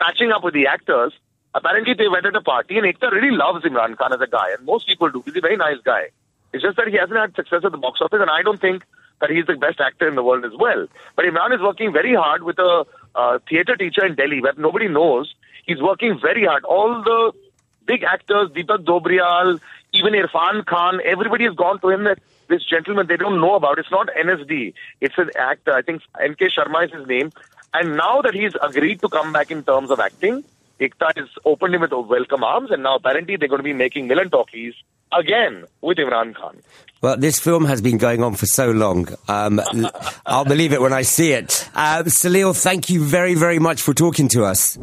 patching 0.00 0.30
up 0.30 0.44
with 0.44 0.54
the 0.54 0.68
actors, 0.68 1.12
apparently 1.54 1.94
they 1.94 2.08
went 2.08 2.26
at 2.26 2.36
a 2.36 2.40
party 2.40 2.78
and 2.78 2.86
Ekta 2.86 3.10
really 3.10 3.36
loves 3.36 3.64
Imran 3.64 3.96
Khan 3.98 4.12
as 4.12 4.20
a 4.20 4.26
guy, 4.26 4.52
and 4.56 4.64
most 4.64 4.86
people 4.86 5.10
do. 5.10 5.22
He's 5.24 5.36
a 5.36 5.40
very 5.40 5.56
nice 5.56 5.78
guy. 5.84 6.08
It's 6.52 6.62
just 6.62 6.76
that 6.76 6.88
he 6.88 6.96
hasn't 6.96 7.18
had 7.18 7.34
success 7.34 7.62
at 7.64 7.72
the 7.72 7.78
box 7.78 8.00
office, 8.00 8.20
and 8.20 8.30
I 8.30 8.42
don't 8.42 8.60
think 8.60 8.84
that 9.20 9.30
he's 9.30 9.46
the 9.46 9.56
best 9.56 9.80
actor 9.80 10.08
in 10.08 10.14
the 10.14 10.22
world 10.22 10.44
as 10.44 10.52
well. 10.58 10.86
But 11.16 11.24
Imran 11.24 11.54
is 11.54 11.60
working 11.60 11.92
very 11.92 12.14
hard 12.14 12.44
with 12.44 12.58
a 12.58 12.86
uh, 13.14 13.38
theatre 13.48 13.76
teacher 13.76 14.06
in 14.06 14.14
Delhi 14.14 14.40
where 14.40 14.54
nobody 14.56 14.88
knows. 14.88 15.34
He's 15.66 15.82
working 15.82 16.18
very 16.22 16.46
hard. 16.46 16.64
All 16.64 17.02
the 17.02 17.32
big 17.84 18.04
actors, 18.04 18.50
Deepak 18.50 18.84
Dobriyal, 18.84 19.60
even 19.92 20.12
Irfan 20.12 20.64
Khan, 20.66 21.00
everybody 21.04 21.44
has 21.44 21.54
gone 21.54 21.80
to 21.80 21.88
him 21.88 22.04
that 22.04 22.18
this 22.48 22.64
gentleman 22.64 23.06
they 23.06 23.16
don't 23.16 23.40
know 23.40 23.54
about. 23.54 23.78
It's 23.78 23.90
not 23.90 24.08
NSD. 24.08 24.74
It's 25.00 25.18
an 25.18 25.30
actor. 25.36 25.72
I 25.72 25.82
think 25.82 26.02
N.K. 26.20 26.48
Sharma 26.56 26.86
is 26.86 26.92
his 26.92 27.06
name. 27.06 27.30
And 27.74 27.96
now 27.96 28.22
that 28.22 28.34
he's 28.34 28.52
agreed 28.62 29.00
to 29.00 29.08
come 29.08 29.32
back 29.32 29.50
in 29.50 29.62
terms 29.62 29.90
of 29.90 30.00
acting, 30.00 30.44
Ekta 30.80 31.16
has 31.16 31.28
opened 31.44 31.74
him 31.74 31.82
with 31.82 31.92
welcome 31.92 32.44
arms, 32.44 32.70
and 32.70 32.82
now 32.82 32.96
apparently 32.96 33.36
they're 33.36 33.48
going 33.48 33.58
to 33.58 33.64
be 33.64 33.72
making 33.72 34.06
Milan 34.06 34.30
Talkies 34.30 34.74
again 35.12 35.64
with 35.80 35.98
Imran 35.98 36.34
Khan. 36.34 36.60
Well, 37.00 37.16
this 37.16 37.38
film 37.38 37.64
has 37.66 37.80
been 37.80 37.98
going 37.98 38.22
on 38.22 38.34
for 38.34 38.46
so 38.46 38.70
long. 38.70 39.08
Um, 39.28 39.60
I'll 40.26 40.44
believe 40.44 40.72
it 40.72 40.80
when 40.80 40.92
I 40.92 41.02
see 41.02 41.32
it. 41.32 41.68
Uh, 41.74 42.04
Salil, 42.04 42.60
thank 42.60 42.90
you 42.90 43.04
very, 43.04 43.34
very 43.34 43.58
much 43.58 43.82
for 43.82 43.94
talking 43.94 44.28
to 44.28 44.44
us. 44.44 44.78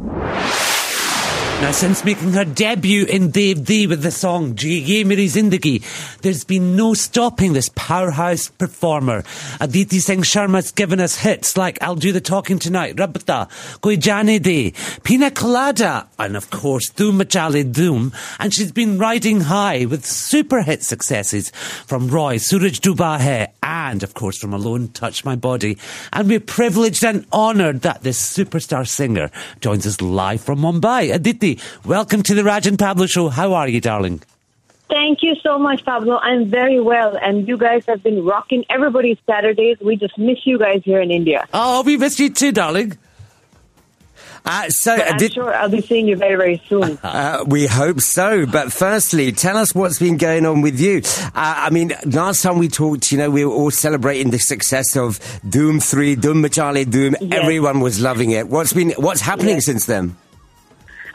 Now, 1.61 1.71
since 1.71 2.05
making 2.05 2.33
her 2.33 2.45
debut 2.45 3.05
in 3.05 3.31
Dev 3.31 3.65
D 3.65 3.87
with 3.87 4.03
the 4.03 4.11
song 4.11 4.55
Jiye 4.55 5.03
Meri 5.03 5.25
Zindagi, 5.25 5.81
there's 6.21 6.43
been 6.43 6.75
no 6.75 6.93
stopping 6.93 7.53
this 7.53 7.71
powerhouse 7.75 8.49
performer. 8.49 9.23
Aditi 9.59 9.99
Singh 9.99 10.21
Sharma's 10.21 10.71
given 10.71 10.99
us 10.99 11.17
hits 11.17 11.57
like 11.57 11.81
I'll 11.81 11.95
Do 11.95 12.11
the 12.11 12.21
Talking 12.21 12.59
Tonight, 12.59 12.97
Rabta, 12.97 13.49
Koi 13.81 13.95
De, 13.95 14.73
Pina 15.03 15.31
Colada, 15.31 16.07
and 16.19 16.35
of 16.37 16.51
course 16.51 16.91
Dhoom 16.91 17.21
Machale 17.21 17.63
Dhoom. 17.63 18.13
And 18.37 18.53
she's 18.53 18.73
been 18.73 18.99
riding 18.99 19.41
high 19.41 19.85
with 19.85 20.05
super 20.05 20.61
hit 20.61 20.83
successes 20.83 21.51
from 21.87 22.09
Roy, 22.09 22.37
Suraj 22.37 22.79
Duba 22.79 23.19
Hai, 23.19 23.53
and 23.63 24.03
of 24.03 24.13
course 24.13 24.37
from 24.37 24.53
Alone 24.53 24.89
Touch 24.89 25.25
My 25.25 25.35
Body. 25.35 25.77
And 26.13 26.27
we're 26.27 26.41
privileged 26.41 27.03
and 27.03 27.25
honoured 27.33 27.81
that 27.81 28.03
this 28.03 28.21
superstar 28.21 28.87
singer 28.87 29.31
joins 29.61 29.87
us 29.87 30.01
live 30.01 30.41
from 30.41 30.59
Mumbai. 30.59 31.13
Aditi, 31.13 31.54
welcome 31.85 32.23
to 32.23 32.33
the 32.35 32.41
Rajan 32.41 32.77
Pablo 32.79 33.05
Show. 33.05 33.29
How 33.29 33.53
are 33.53 33.67
you, 33.67 33.81
darling? 33.81 34.21
Thank 34.89 35.23
you 35.23 35.35
so 35.41 35.57
much, 35.57 35.83
Pablo. 35.83 36.17
I'm 36.21 36.49
very 36.49 36.79
well, 36.79 37.17
and 37.19 37.47
you 37.47 37.57
guys 37.57 37.85
have 37.87 38.03
been 38.03 38.23
rocking 38.23 38.65
everybody's 38.69 39.17
Saturdays. 39.25 39.77
We 39.81 39.95
just 39.95 40.17
miss 40.17 40.45
you 40.45 40.59
guys 40.59 40.81
here 40.85 41.01
in 41.01 41.09
India. 41.11 41.47
Oh, 41.53 41.81
we 41.83 41.97
miss 41.97 42.19
you 42.19 42.29
too, 42.29 42.51
darling. 42.51 42.97
Uh, 44.47 44.69
so, 44.69 44.93
I'm 44.93 45.17
did- 45.17 45.33
sure 45.33 45.51
I'll 45.55 45.69
be 45.69 45.81
seeing 45.81 46.07
you 46.07 46.15
very, 46.15 46.35
very 46.35 46.61
soon. 46.69 46.99
Uh, 47.03 47.43
we 47.47 47.65
hope 47.65 47.99
so. 47.99 48.45
But 48.45 48.71
firstly, 48.71 49.31
tell 49.31 49.57
us 49.57 49.73
what's 49.73 49.97
been 49.97 50.17
going 50.17 50.45
on 50.45 50.61
with 50.61 50.79
you. 50.79 51.01
Uh, 51.03 51.31
I 51.33 51.69
mean, 51.71 51.93
last 52.05 52.43
time 52.43 52.59
we 52.59 52.67
talked, 52.67 53.11
you 53.11 53.17
know, 53.17 53.31
we 53.31 53.43
were 53.43 53.51
all 53.51 53.71
celebrating 53.71 54.29
the 54.29 54.37
success 54.37 54.95
of 54.95 55.17
Dhoom 55.47 55.81
3, 55.83 56.15
Dhoom 56.15 56.45
Machale 56.45 56.85
Dhoom. 56.85 57.15
Yes. 57.19 57.41
Everyone 57.41 57.79
was 57.79 57.99
loving 57.99 58.31
it. 58.31 58.47
What's 58.47 58.71
been, 58.73 58.91
what's 58.91 59.21
happening 59.21 59.55
Yes. 59.55 59.65
since 59.65 59.85
then? 59.87 60.15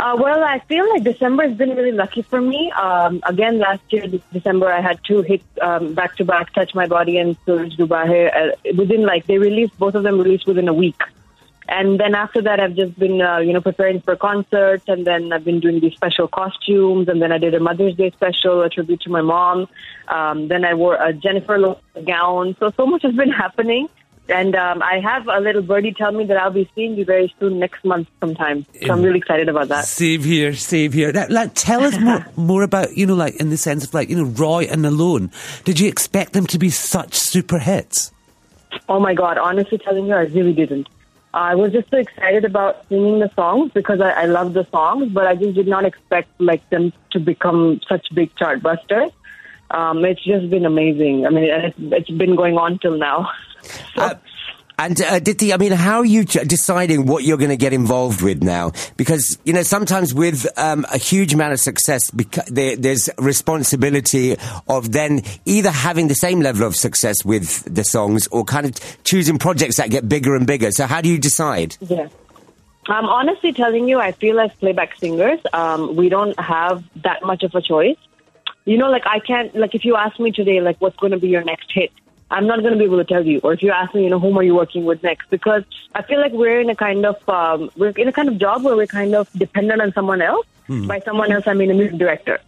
Uh, 0.01 0.17
well, 0.17 0.43
I 0.43 0.61
feel 0.61 0.89
like 0.89 1.05
December 1.05 1.47
has 1.47 1.59
been 1.59 1.77
really 1.77 1.93
lucky 1.93 2.23
for 2.23 2.41
me. 2.41 2.73
Um, 2.73 3.21
again, 3.25 3.59
last 3.59 3.83
year, 3.91 4.07
December, 4.33 4.73
I 4.73 4.81
had 4.81 4.99
two 5.05 5.21
hits 5.21 5.45
um, 5.61 5.93
back 5.93 6.17
to 6.17 6.25
back, 6.25 6.55
Touch 6.55 6.75
My 6.75 6.87
Body 6.87 7.19
and 7.19 7.37
Suraj 7.45 7.77
Dubahe. 7.77 8.35
Uh, 8.35 8.73
within, 8.79 9.03
like, 9.03 9.27
they 9.27 9.37
released, 9.37 9.79
both 9.79 9.95
of 9.95 10.03
them 10.03 10.19
released 10.19 10.47
within 10.47 10.69
a 10.69 10.73
week. 10.73 11.03
And 11.69 12.01
then 12.01 12.15
after 12.15 12.41
that, 12.41 12.61
I've 12.61 12.75
just 12.77 12.99
been, 12.99 13.21
uh, 13.21 13.41
you 13.41 13.53
know, 13.53 13.61
preparing 13.61 14.01
for 14.01 14.17
concerts, 14.17 14.85
and 14.89 15.07
then 15.07 15.35
I've 15.35 15.45
been 15.45 15.61
doing 15.61 15.81
these 15.81 15.93
special 15.97 16.29
costumes, 16.29 17.09
and 17.11 17.21
then 17.21 17.31
I 17.31 17.37
did 17.37 17.53
a 17.53 17.61
Mother's 17.61 17.95
Day 17.95 18.11
special, 18.13 18.63
a 18.63 18.71
tribute 18.71 19.03
to 19.03 19.11
my 19.11 19.21
mom. 19.21 19.69
Um, 20.09 20.49
then 20.49 20.65
I 20.65 20.73
wore 20.73 20.95
a 20.95 21.13
Jennifer 21.13 21.59
Lopez 21.59 22.07
gown. 22.07 22.57
So, 22.59 22.71
so 22.75 22.87
much 22.87 23.03
has 23.03 23.15
been 23.15 23.33
happening. 23.45 23.87
And 24.31 24.55
um, 24.55 24.83
I 24.83 25.01
have 25.01 25.27
a 25.29 25.41
little 25.41 25.63
birdie 25.63 25.93
tell 25.93 26.13
me 26.13 26.25
that 26.25 26.37
I'll 26.37 26.51
be 26.51 26.71
seeing 26.75 26.97
you 26.97 27.05
very 27.05 27.35
soon 27.41 27.59
next 27.59 27.85
month 27.85 28.09
sometime. 28.21 28.65
So 28.85 28.93
I'm 28.93 29.03
really 29.03 29.19
excited 29.19 29.49
about 29.49 29.69
that. 29.69 29.85
Save 29.85 30.25
here, 30.25 30.55
save 30.55 30.93
here. 30.93 31.13
Now, 31.13 31.27
like, 31.29 31.53
tell 31.55 31.83
us 31.83 31.99
more, 31.99 32.27
more 32.37 32.63
about, 32.63 32.97
you 32.97 33.07
know, 33.07 33.15
like, 33.15 33.37
in 33.37 33.51
the 33.51 33.57
sense 33.57 33.85
of, 33.85 33.93
like, 33.93 34.09
you 34.09 34.17
know, 34.17 34.25
Roy 34.25 34.65
and 34.65 34.87
Alone. 34.87 35.31
Did 35.65 35.81
you 35.81 35.89
expect 35.89 36.33
them 36.33 36.47
to 36.47 36.59
be 36.59 36.71
such 36.71 37.15
super 37.15 37.59
hits? 37.59 38.13
Oh 38.89 39.01
my 39.01 39.15
God, 39.15 39.39
honestly 39.39 39.79
telling 39.79 40.07
you, 40.07 40.15
I 40.15 40.23
really 40.23 40.53
didn't. 40.53 40.89
I 41.33 41.55
was 41.55 41.73
just 41.73 41.91
so 41.91 41.99
excited 41.99 42.45
about 42.45 42.89
singing 42.89 43.21
the 43.21 43.31
songs 43.35 43.71
because 43.73 44.01
I, 44.01 44.11
I 44.11 44.25
love 44.25 44.53
the 44.53 44.67
songs, 44.71 45.13
but 45.13 45.27
I 45.27 45.37
just 45.37 45.55
did 45.55 45.69
not 45.69 45.85
expect 45.85 46.29
like 46.41 46.69
them 46.71 46.93
to 47.13 47.21
become 47.21 47.81
such 47.89 48.09
big 48.13 48.35
chart 48.37 48.63
busters. 48.63 49.13
Um, 49.71 50.05
it's 50.05 50.25
just 50.25 50.51
been 50.51 50.67
amazing. 50.67 51.27
I 51.27 51.31
mean, 51.31 51.45
it's, 51.45 51.77
it's 51.79 52.11
been 52.11 52.37
going 52.37 52.57
on 52.57 52.79
till 52.79 52.99
now. 52.99 53.31
So, 53.63 53.81
Uh, 54.03 54.15
and 54.81 54.99
uh, 55.03 55.21
I 55.53 55.57
mean, 55.59 55.73
how 55.73 55.99
are 55.99 56.07
you 56.07 56.25
ch- 56.25 56.39
deciding 56.47 57.05
what 57.05 57.23
you're 57.23 57.37
going 57.37 57.51
to 57.51 57.57
get 57.59 57.75
involved 57.75 58.23
with 58.23 58.43
now? 58.43 58.73
Because 58.97 59.37
you 59.45 59.53
know, 59.53 59.63
sometimes 59.63 60.15
with 60.15 60.47
um, 60.59 60.87
a 60.91 60.97
huge 60.97 61.35
amount 61.35 61.53
of 61.53 61.61
success, 61.61 62.11
beca- 62.11 62.47
there, 62.47 62.77
there's 62.77 63.11
responsibility 63.19 64.37
of 64.69 64.91
then 64.93 65.21
either 65.45 65.71
having 65.71 66.09
the 66.09 66.15
same 66.15 66.41
level 66.41 66.67
of 66.67 66.77
success 66.77 67.23
with 67.27 67.63
the 67.73 67.85
songs 67.85 68.27
or 68.29 68.43
kind 68.43 68.65
of 68.65 69.05
choosing 69.05 69.37
projects 69.39 69.77
that 69.77 69.91
get 69.91 70.09
bigger 70.09 70.35
and 70.35 70.47
bigger. 70.47 70.71
So, 70.73 70.87
how 70.87 71.03
do 71.03 71.11
you 71.11 71.19
decide? 71.19 71.77
Yeah. 71.81 72.09
I'm 72.87 73.05
honestly 73.05 73.53
telling 73.53 73.87
you, 73.87 74.01
I 74.01 74.13
feel 74.13 74.41
as 74.41 74.51
playback 74.61 74.97
singers, 74.97 75.41
um, 75.53 75.95
we 75.95 76.09
don't 76.09 76.39
have 76.41 76.83
that 77.03 77.23
much 77.23 77.43
of 77.43 77.55
a 77.55 77.61
choice. 77.61 77.99
You 78.71 78.79
know, 78.79 78.89
like 78.89 79.05
I 79.05 79.19
can't, 79.19 79.53
like 79.57 79.75
if 79.75 79.85
you 79.85 79.97
ask 79.97 80.21
me 80.21 80.31
today, 80.31 80.61
like 80.61 80.81
what's 80.81 80.97
going 80.99 81.11
to 81.11 81.19
be 81.19 81.27
your 81.27 81.43
next 81.43 81.73
hit, 81.73 81.91
I'm 82.31 82.47
not 82.47 82.61
going 82.61 82.73
to 82.73 82.79
be 82.79 82.85
able 82.85 82.99
to 82.99 83.05
tell 83.05 83.27
you. 83.27 83.41
Or 83.43 83.53
if 83.53 83.65
you 83.65 83.73
ask 83.73 83.93
me, 83.97 84.05
you 84.05 84.11
know, 84.11 84.21
whom 84.21 84.39
are 84.39 84.45
you 84.45 84.55
working 84.55 84.85
with 84.85 85.03
next? 85.03 85.29
Because 85.29 85.65
I 85.93 86.03
feel 86.03 86.21
like 86.21 86.31
we're 86.31 86.61
in 86.61 86.71
a 86.71 86.77
kind 86.77 87.05
of, 87.05 87.17
um, 87.29 87.73
we're 87.77 87.89
in 87.89 88.07
a 88.07 88.13
kind 88.13 88.29
of 88.29 88.39
job 88.39 88.63
where 88.63 88.77
we're 88.77 88.87
kind 88.87 89.17
of 89.17 89.29
dependent 89.33 89.83
on 89.83 89.93
someone 89.93 90.23
else. 90.23 90.47
By 90.87 91.01
someone 91.01 91.33
else, 91.33 91.49
I 91.49 91.55
mean 91.55 91.73
a 91.73 91.75
music 91.75 91.99
director. 91.99 92.39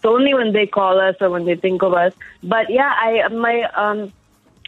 So 0.00 0.14
only 0.14 0.32
when 0.32 0.52
they 0.52 0.68
call 0.68 1.00
us 1.00 1.16
or 1.20 1.28
when 1.30 1.44
they 1.44 1.56
think 1.56 1.82
of 1.82 1.92
us. 1.92 2.12
But 2.44 2.70
yeah, 2.70 2.92
I 2.96 3.26
my 3.46 3.62
um, 3.74 4.12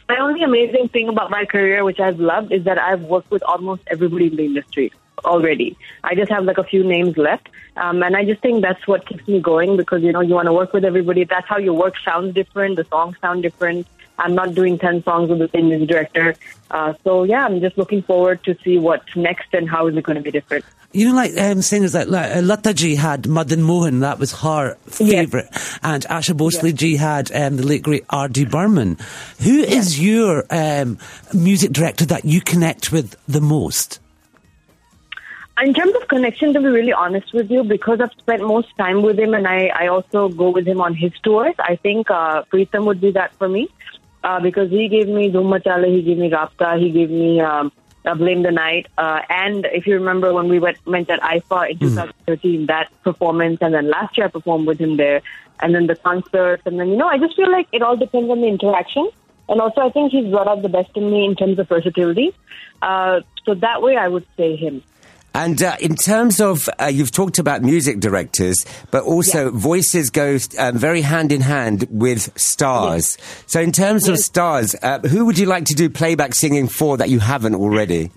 my 0.09 0.17
only 0.17 0.43
amazing 0.43 0.89
thing 0.89 1.07
about 1.07 1.31
my 1.31 1.45
career, 1.45 1.85
which 1.85 2.01
I've 2.01 2.19
loved, 2.19 2.51
is 2.51 2.65
that 2.65 2.77
I've 2.77 3.03
worked 3.03 3.31
with 3.31 3.43
almost 3.43 3.83
everybody 3.87 4.27
in 4.27 4.35
the 4.35 4.43
industry 4.43 4.91
already. 5.25 5.77
I 6.03 6.15
just 6.15 6.31
have 6.31 6.45
like 6.45 6.57
a 6.57 6.63
few 6.63 6.83
names 6.83 7.17
left. 7.17 7.49
Um, 7.75 8.01
and 8.01 8.15
I 8.15 8.25
just 8.25 8.41
think 8.41 8.61
that's 8.61 8.87
what 8.87 9.05
keeps 9.05 9.27
me 9.27 9.39
going 9.39 9.77
because, 9.77 10.01
you 10.01 10.11
know, 10.11 10.21
you 10.21 10.33
want 10.33 10.47
to 10.47 10.53
work 10.53 10.73
with 10.73 10.83
everybody. 10.83 11.23
That's 11.23 11.47
how 11.47 11.57
your 11.57 11.73
work 11.73 11.95
sounds 12.03 12.33
different. 12.33 12.75
The 12.75 12.85
songs 12.85 13.17
sound 13.21 13.43
different. 13.43 13.87
I'm 14.19 14.33
not 14.33 14.55
doing 14.55 14.79
10 14.79 15.03
songs 15.03 15.29
with 15.29 15.39
the 15.39 15.47
same 15.49 15.69
music 15.69 15.89
director. 15.89 16.35
Uh, 16.71 16.93
so, 17.03 17.23
yeah, 17.23 17.45
I'm 17.45 17.59
just 17.59 17.77
looking 17.77 18.01
forward 18.01 18.43
to 18.45 18.57
see 18.63 18.77
what's 18.79 19.15
next 19.15 19.53
and 19.53 19.69
how 19.69 19.87
is 19.87 19.95
it 19.95 20.03
going 20.03 20.15
to 20.15 20.23
be 20.23 20.31
different. 20.31 20.65
You 20.91 21.09
know, 21.09 21.15
like 21.15 21.37
um, 21.37 21.61
singers 21.61 21.93
like, 21.93 22.07
like 22.07 22.35
uh, 22.35 22.41
Lata 22.41 22.73
ji 22.73 22.95
had 22.95 23.27
Madan 23.27 23.61
Mohan, 23.61 23.99
that 23.99 24.17
was 24.17 24.31
her 24.41 24.75
favourite, 24.85 25.45
and 25.83 26.03
Asha 26.05 26.35
Bhosle 26.35 26.73
ji 26.73 26.95
had 26.95 27.31
um, 27.35 27.57
the 27.57 27.63
late 27.63 27.83
great 27.83 28.05
R.D. 28.09 28.45
Burman. 28.45 28.97
Who 29.43 29.59
is 29.59 29.99
your 29.99 30.45
um, 30.49 30.97
music 31.33 31.71
director 31.73 32.05
that 32.05 32.25
you 32.25 32.39
connect 32.39 32.91
with 32.91 33.15
the 33.27 33.41
most? 33.41 33.99
In 35.63 35.73
terms 35.73 35.95
of 35.95 36.07
connection, 36.07 36.53
to 36.53 36.59
be 36.59 36.67
really 36.67 36.93
honest 36.93 37.33
with 37.33 37.49
you, 37.49 37.63
because 37.63 37.99
I've 37.99 38.13
spent 38.19 38.43
most 38.43 38.67
time 38.77 39.01
with 39.01 39.17
him 39.17 39.33
and 39.33 39.47
I, 39.47 39.67
I 39.67 39.87
also 39.87 40.29
go 40.29 40.51
with 40.51 40.67
him 40.67 40.79
on 40.81 40.93
his 40.93 41.11
tours, 41.23 41.55
I 41.57 41.77
think 41.77 42.11
uh, 42.11 42.43
Pritam 42.43 42.85
would 42.85 43.01
be 43.01 43.09
that 43.11 43.33
for 43.37 43.49
me. 43.49 43.67
Uh, 44.23 44.39
because 44.39 44.69
he 44.69 44.87
gave 44.87 45.07
me 45.07 45.31
Machale, 45.31 45.87
he 45.87 46.01
gave 46.03 46.17
me 46.17 46.29
Rabta, 46.29 46.79
he 46.79 46.91
gave 46.91 47.09
me 47.09 47.39
um, 47.39 47.71
uh, 48.05 48.13
Blame 48.13 48.43
the 48.43 48.51
Night. 48.51 48.87
Uh, 48.99 49.21
and 49.29 49.65
if 49.71 49.87
you 49.87 49.95
remember 49.95 50.31
when 50.31 50.47
we 50.47 50.59
went, 50.59 50.77
went 50.85 51.09
at 51.09 51.21
IIFA 51.21 51.71
in 51.71 51.79
2013, 51.79 52.67
that 52.67 52.91
performance, 53.03 53.57
and 53.61 53.73
then 53.73 53.89
last 53.89 54.15
year 54.17 54.27
I 54.27 54.29
performed 54.29 54.67
with 54.67 54.79
him 54.79 54.97
there, 54.97 55.21
and 55.59 55.73
then 55.73 55.87
the 55.87 55.95
concerts, 55.95 56.63
and 56.67 56.79
then, 56.79 56.89
you 56.89 56.97
know, 56.97 57.07
I 57.07 57.17
just 57.17 57.35
feel 57.35 57.51
like 57.51 57.67
it 57.71 57.81
all 57.81 57.97
depends 57.97 58.29
on 58.29 58.41
the 58.41 58.47
interaction. 58.47 59.09
And 59.49 59.61
also, 59.61 59.81
I 59.81 59.89
think 59.89 60.11
he's 60.11 60.29
brought 60.29 60.47
out 60.47 60.61
the 60.61 60.69
best 60.69 60.91
in 60.95 61.09
me 61.09 61.25
in 61.25 61.35
terms 61.35 61.57
of 61.57 61.67
versatility. 61.69 62.35
Uh, 62.81 63.21
so 63.45 63.55
that 63.55 63.81
way, 63.81 63.95
I 63.95 64.07
would 64.07 64.25
say 64.35 64.55
him. 64.55 64.83
And 65.33 65.61
uh, 65.61 65.75
in 65.79 65.95
terms 65.95 66.41
of, 66.41 66.67
uh, 66.81 66.85
you've 66.85 67.11
talked 67.11 67.37
about 67.37 67.61
music 67.61 67.99
directors, 67.99 68.65
but 68.89 69.03
also 69.03 69.51
voices 69.51 70.09
go 70.09 70.39
um, 70.57 70.77
very 70.77 71.01
hand 71.01 71.31
in 71.31 71.41
hand 71.41 71.87
with 71.91 72.31
stars. 72.39 73.17
So, 73.45 73.61
in 73.61 73.71
terms 73.71 74.07
of 74.07 74.17
stars, 74.17 74.75
uh, 74.81 74.99
who 74.99 75.25
would 75.25 75.37
you 75.37 75.45
like 75.45 75.65
to 75.65 75.75
do 75.75 75.89
playback 75.89 76.33
singing 76.33 76.67
for 76.67 76.97
that 76.97 77.09
you 77.09 77.19
haven't 77.19 77.55
already? 77.55 78.09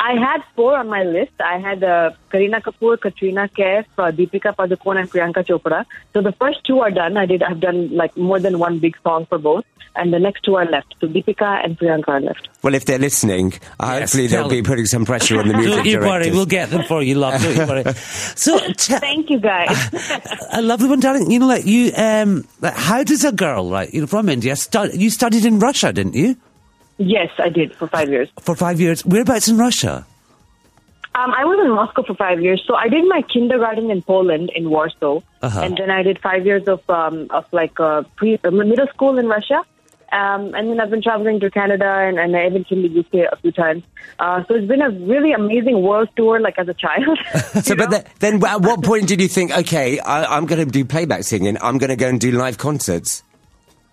I 0.00 0.12
had 0.14 0.42
four 0.54 0.76
on 0.76 0.88
my 0.88 1.02
list. 1.02 1.32
I 1.40 1.58
had 1.58 1.82
uh, 1.82 2.12
Kareena 2.30 2.62
Kapoor, 2.62 3.00
Katrina 3.00 3.48
Kaif, 3.48 3.84
uh, 3.98 4.12
Deepika 4.12 4.54
Padukone, 4.54 5.00
and 5.00 5.10
Priyanka 5.10 5.44
Chopra. 5.44 5.84
So 6.12 6.22
the 6.22 6.32
first 6.32 6.64
two 6.64 6.80
are 6.80 6.90
done. 6.90 7.16
I 7.16 7.26
did. 7.26 7.42
I've 7.42 7.60
done 7.60 7.94
like 7.94 8.16
more 8.16 8.38
than 8.38 8.58
one 8.60 8.78
big 8.78 8.96
song 9.02 9.26
for 9.26 9.38
both, 9.38 9.64
and 9.96 10.12
the 10.12 10.20
next 10.20 10.42
two 10.44 10.54
are 10.54 10.66
left. 10.66 10.94
So 11.00 11.08
Deepika 11.08 11.64
and 11.64 11.76
Priyanka 11.76 12.08
are 12.08 12.20
left. 12.20 12.48
Well, 12.62 12.74
if 12.74 12.84
they're 12.84 12.98
listening, 12.98 13.54
uh, 13.80 14.00
hopefully 14.00 14.28
they'll 14.28 14.42
tell 14.42 14.50
be 14.50 14.62
putting 14.62 14.86
some 14.86 15.04
pressure 15.04 15.40
on 15.40 15.48
the 15.48 15.54
music 15.58 15.74
Don't 15.74 15.86
you 15.86 15.98
worry, 15.98 16.30
we'll 16.30 16.46
get 16.46 16.70
them 16.70 16.84
for 16.84 17.02
you, 17.02 17.16
love. 17.16 17.42
Don't 17.42 17.56
you 17.56 17.66
worry. 17.66 17.84
So, 18.38 18.56
t- 18.58 18.94
Thank 18.98 19.30
you, 19.30 19.40
guys. 19.40 19.90
a 20.52 20.62
lovely 20.62 20.88
one, 20.88 21.00
darling. 21.00 21.30
You 21.30 21.40
know, 21.40 21.46
like 21.48 21.66
you, 21.66 21.92
um, 21.96 22.46
like, 22.60 22.74
how 22.74 23.02
does 23.02 23.24
a 23.24 23.32
girl, 23.32 23.68
right, 23.70 23.92
you 23.92 24.02
know, 24.02 24.06
from 24.06 24.28
India, 24.28 24.54
stu- 24.54 24.90
you 24.94 25.10
studied 25.10 25.44
in 25.44 25.58
Russia, 25.58 25.92
didn't 25.92 26.14
you? 26.14 26.36
Yes, 26.98 27.30
I 27.38 27.48
did 27.48 27.74
for 27.74 27.86
five 27.88 28.08
years. 28.10 28.28
For 28.40 28.54
five 28.54 28.80
years. 28.80 29.04
Whereabouts 29.06 29.48
in 29.48 29.56
Russia? 29.58 30.06
Um, 31.14 31.32
I 31.32 31.44
was 31.44 31.58
in 31.64 31.70
Moscow 31.74 32.02
for 32.04 32.14
five 32.14 32.40
years. 32.40 32.62
So 32.66 32.74
I 32.76 32.88
did 32.88 33.04
my 33.08 33.22
kindergarten 33.22 33.90
in 33.90 34.02
Poland, 34.02 34.50
in 34.54 34.70
Warsaw, 34.70 35.20
Uh-huh. 35.42 35.60
and 35.60 35.76
then 35.76 35.90
I 35.90 36.02
did 36.02 36.20
five 36.20 36.44
years 36.46 36.68
of 36.68 36.80
um, 36.90 37.26
of 37.30 37.44
like 37.52 37.80
uh, 37.80 38.02
pre 38.16 38.38
uh, 38.44 38.50
middle 38.50 38.86
school 38.94 39.18
in 39.18 39.26
Russia. 39.26 39.62
Um, 40.10 40.54
and 40.54 40.70
then 40.70 40.80
I've 40.80 40.88
been 40.88 41.02
traveling 41.02 41.38
to 41.40 41.50
Canada 41.50 41.84
and, 41.84 42.18
and 42.18 42.34
I 42.34 42.46
even 42.46 42.62
been 42.70 42.82
to 42.82 42.88
the 42.88 43.00
UK 43.00 43.30
a 43.30 43.36
few 43.36 43.52
times. 43.52 43.82
Uh, 44.18 44.42
so 44.48 44.54
it's 44.54 44.66
been 44.66 44.80
a 44.80 44.88
really 44.90 45.32
amazing 45.32 45.82
world 45.82 46.08
tour, 46.16 46.40
like 46.40 46.58
as 46.58 46.66
a 46.66 46.72
child. 46.74 47.18
So, 47.62 47.76
but 47.76 47.90
the, 47.90 48.06
then 48.20 48.42
at 48.42 48.62
what 48.62 48.82
point 48.82 49.06
did 49.06 49.20
you 49.20 49.28
think, 49.28 49.52
okay, 49.52 49.98
I, 49.98 50.24
I'm 50.34 50.46
going 50.46 50.64
to 50.64 50.70
do 50.70 50.82
playback 50.86 51.24
singing, 51.24 51.58
I'm 51.60 51.76
going 51.76 51.90
to 51.90 51.96
go 51.96 52.08
and 52.08 52.18
do 52.18 52.30
live 52.32 52.56
concerts? 52.56 53.22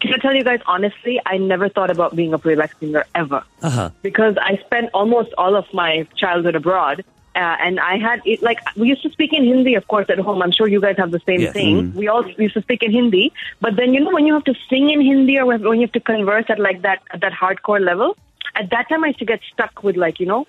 Can 0.05 0.13
I 0.13 0.17
tell 0.17 0.35
you 0.35 0.43
guys 0.43 0.59
honestly, 0.65 1.19
I 1.25 1.37
never 1.37 1.69
thought 1.69 1.89
about 1.89 2.15
being 2.15 2.33
a 2.33 2.37
playback 2.39 2.77
singer 2.79 3.05
ever. 3.13 3.43
Uh-huh. 3.61 3.89
Because 4.01 4.35
I 4.41 4.57
spent 4.65 4.89
almost 4.93 5.33
all 5.37 5.55
of 5.55 5.65
my 5.73 6.07
childhood 6.15 6.55
abroad. 6.55 7.03
Uh, 7.35 7.57
and 7.59 7.81
I 7.81 7.97
had 7.97 8.21
it 8.25 8.41
like 8.41 8.59
we 8.77 8.87
used 8.87 9.03
to 9.03 9.09
speak 9.09 9.33
in 9.33 9.43
Hindi, 9.43 9.75
of 9.75 9.85
course, 9.89 10.05
at 10.09 10.17
home. 10.19 10.41
I'm 10.41 10.51
sure 10.51 10.69
you 10.69 10.79
guys 10.79 10.95
have 10.97 11.11
the 11.11 11.19
same 11.25 11.41
Yes. 11.41 11.51
thing. 11.51 11.93
We 11.93 12.07
all 12.07 12.25
used 12.25 12.53
to 12.53 12.61
speak 12.61 12.81
in 12.81 12.91
Hindi, 12.91 13.33
but 13.59 13.75
then 13.75 13.93
you 13.93 13.99
know 13.99 14.11
when 14.13 14.25
you 14.25 14.33
have 14.35 14.45
to 14.45 14.55
sing 14.69 14.89
in 14.89 15.01
Hindi 15.01 15.37
or 15.37 15.45
when 15.45 15.61
you 15.61 15.81
have 15.81 15.91
to 15.91 15.99
converse 15.99 16.45
at 16.47 16.59
like 16.59 16.83
that 16.83 17.01
at 17.11 17.19
that 17.19 17.33
hardcore 17.33 17.81
level, 17.81 18.15
at 18.55 18.69
that 18.69 18.87
time 18.87 19.03
I 19.03 19.07
used 19.07 19.19
to 19.19 19.25
get 19.25 19.41
stuck 19.51 19.83
with 19.83 19.97
like 19.97 20.21
you 20.21 20.25
know 20.27 20.47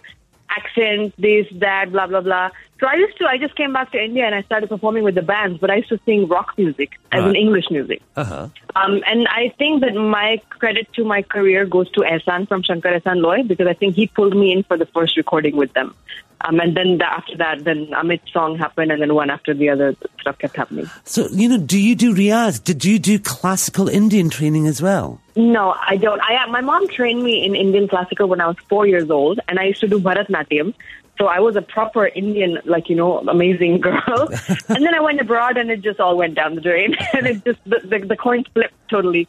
accents, 0.48 1.14
this, 1.18 1.46
that, 1.54 1.90
blah, 1.90 2.06
blah, 2.06 2.20
blah. 2.20 2.50
So 2.78 2.87
I 2.87 2.95
used 2.95 3.16
to, 3.18 3.26
I 3.26 3.38
just 3.38 3.56
came 3.56 3.73
back 3.73 3.92
to 3.92 4.02
India 4.02 4.26
and 4.26 4.35
I 4.35 4.42
started 4.42 4.68
performing 4.68 5.02
with 5.02 5.14
the 5.14 5.23
bands, 5.23 5.59
but 5.59 5.71
I 5.71 5.76
used 5.76 5.88
to 5.88 6.00
sing 6.04 6.28
rock 6.28 6.52
music 6.59 6.99
as 7.11 7.21
in 7.21 7.28
Right. 7.28 7.37
English 7.37 7.71
music. 7.71 8.02
Uh-huh. 8.16 8.49
Um, 8.75 9.02
and 9.06 9.26
I 9.28 9.54
think 9.56 9.80
that 9.80 9.95
my 9.95 10.42
credit 10.50 10.92
to 10.95 11.04
my 11.04 11.23
career 11.23 11.64
goes 11.64 11.90
to 11.92 12.00
Ehsan 12.00 12.47
from 12.49 12.62
Shankar 12.62 12.92
Ehsan 12.92 13.23
Loy 13.23 13.42
because 13.45 13.66
I 13.66 13.73
think 13.73 13.95
he 13.95 14.09
pulled 14.09 14.37
me 14.37 14.52
in 14.52 14.62
for 14.62 14.76
the 14.76 14.87
first 14.87 15.16
recording 15.16 15.56
with 15.56 15.73
them. 15.73 15.95
Um, 16.42 16.61
and 16.61 16.76
then 16.76 16.99
the, 16.99 17.06
after 17.11 17.35
that, 17.38 17.64
then 17.64 17.87
Amit's 17.95 18.30
song 18.30 18.59
happened, 18.59 18.92
and 18.92 19.00
then 19.00 19.14
one 19.14 19.30
after 19.30 19.54
the 19.54 19.71
other, 19.71 19.97
stuff 20.21 20.38
kept 20.38 20.54
happening. 20.54 20.88
So, 21.04 21.28
you 21.33 21.49
know, 21.49 21.56
do 21.56 21.80
you 21.80 21.97
do 21.97 22.14
riyaz? 22.14 22.62
Did 22.62 22.85
you 22.85 22.99
do 22.99 23.18
classical 23.18 23.88
Indian 23.88 24.28
training 24.28 24.66
as 24.66 24.83
well? 24.83 25.18
No, 25.35 25.75
I 25.80 25.97
don't. 25.97 26.21
I 26.21 26.45
my 26.50 26.61
mom 26.61 26.88
trained 26.88 27.23
me 27.25 27.42
in 27.45 27.56
Indian 27.56 27.88
classical 27.88 28.28
when 28.28 28.42
I 28.42 28.49
was 28.49 28.56
four 28.68 28.87
years 28.87 29.11
old, 29.11 29.40
and 29.49 29.59
I 29.59 29.64
used 29.64 29.80
to 29.80 29.88
do 29.88 29.99
Bharatnatyam. 29.99 30.75
So 31.18 31.26
I 31.26 31.40
was 31.40 31.56
a 31.56 31.62
proper 31.62 32.06
Indian, 32.06 32.58
like 32.64 32.88
you 32.88 32.96
know, 32.96 33.18
amazing 33.18 33.80
girl. 33.88 34.28
and 34.68 34.85
then 34.85 34.94
I 34.94 35.00
went 35.00 35.20
abroad, 35.20 35.56
and 35.56 35.70
it 35.70 35.82
just 35.82 36.00
all 36.00 36.16
went 36.16 36.35
down 36.35 36.54
the 36.54 36.61
drain, 36.61 36.94
and 37.12 37.26
it 37.26 37.44
just 37.44 37.58
the, 37.64 37.80
the, 37.85 38.06
the 38.06 38.16
coin 38.16 38.44
flipped 38.52 38.75
totally. 38.88 39.28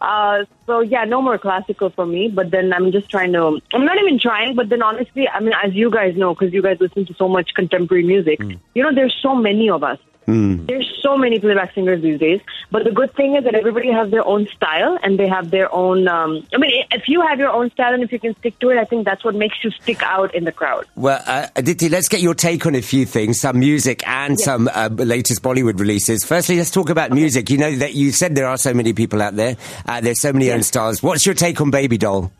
Uh, 0.00 0.44
so 0.66 0.80
yeah, 0.80 1.04
no 1.04 1.20
more 1.20 1.38
classical 1.38 1.90
for 1.90 2.06
me. 2.06 2.28
But 2.28 2.50
then 2.50 2.72
I'm 2.72 2.92
just 2.92 3.10
trying 3.10 3.32
to. 3.32 3.60
I'm 3.72 3.84
not 3.84 3.98
even 3.98 4.18
trying. 4.18 4.54
But 4.54 4.68
then 4.68 4.82
honestly, 4.82 5.28
I 5.28 5.40
mean, 5.40 5.52
as 5.64 5.74
you 5.74 5.90
guys 5.90 6.16
know, 6.16 6.34
because 6.34 6.52
you 6.52 6.62
guys 6.62 6.78
listen 6.80 7.06
to 7.06 7.14
so 7.14 7.28
much 7.28 7.54
contemporary 7.54 8.04
music, 8.04 8.40
you 8.74 8.82
know, 8.82 8.94
there's 8.94 9.16
so 9.22 9.34
many 9.34 9.70
of 9.70 9.82
us. 9.82 9.98
There's 10.28 10.98
so 11.02 11.16
many 11.16 11.40
playback 11.40 11.74
singers 11.74 12.02
these 12.02 12.20
days, 12.20 12.40
but 12.70 12.84
the 12.84 12.90
good 12.90 13.14
thing 13.14 13.36
is 13.36 13.44
that 13.44 13.54
everybody 13.54 13.90
has 13.90 14.10
their 14.10 14.26
own 14.26 14.46
style 14.48 14.98
and 15.02 15.18
they 15.18 15.26
have 15.26 15.50
their 15.50 15.72
own. 15.74 16.06
Um, 16.06 16.46
I 16.54 16.58
mean, 16.58 16.84
if 16.90 17.08
you 17.08 17.22
have 17.22 17.38
your 17.38 17.48
own 17.48 17.70
style 17.70 17.94
and 17.94 18.02
if 18.02 18.12
you 18.12 18.20
can 18.20 18.36
stick 18.36 18.58
to 18.58 18.68
it, 18.68 18.78
I 18.78 18.84
think 18.84 19.06
that's 19.06 19.24
what 19.24 19.34
makes 19.34 19.56
you 19.64 19.70
stick 19.70 20.02
out 20.02 20.34
in 20.34 20.44
the 20.44 20.52
crowd. 20.52 20.84
Well, 20.96 21.22
uh, 21.26 21.46
Aditi, 21.56 21.88
let's 21.88 22.08
get 22.08 22.20
your 22.20 22.34
take 22.34 22.66
on 22.66 22.74
a 22.74 22.82
few 22.82 23.06
things, 23.06 23.40
some 23.40 23.58
music 23.58 24.06
and 24.06 24.38
some 24.38 24.68
uh, 24.68 24.90
latest 24.92 25.42
Bollywood 25.42 25.80
releases. 25.80 26.24
Firstly, 26.24 26.56
let's 26.56 26.70
talk 26.70 26.90
about 26.90 27.10
music. 27.10 27.48
You 27.48 27.58
know 27.58 27.74
that 27.76 27.94
you 27.94 28.12
said 28.12 28.34
there 28.34 28.48
are 28.48 28.58
so 28.58 28.74
many 28.74 28.92
people 28.92 29.22
out 29.22 29.34
there. 29.34 29.56
Uh, 29.86 30.00
there's 30.02 30.20
so 30.20 30.32
many 30.32 30.52
own 30.52 30.62
stars. 30.62 31.02
What's 31.02 31.24
your 31.24 31.34
take 31.34 31.60
on 31.60 31.70
Baby 31.70 31.96
Doll? 31.96 32.30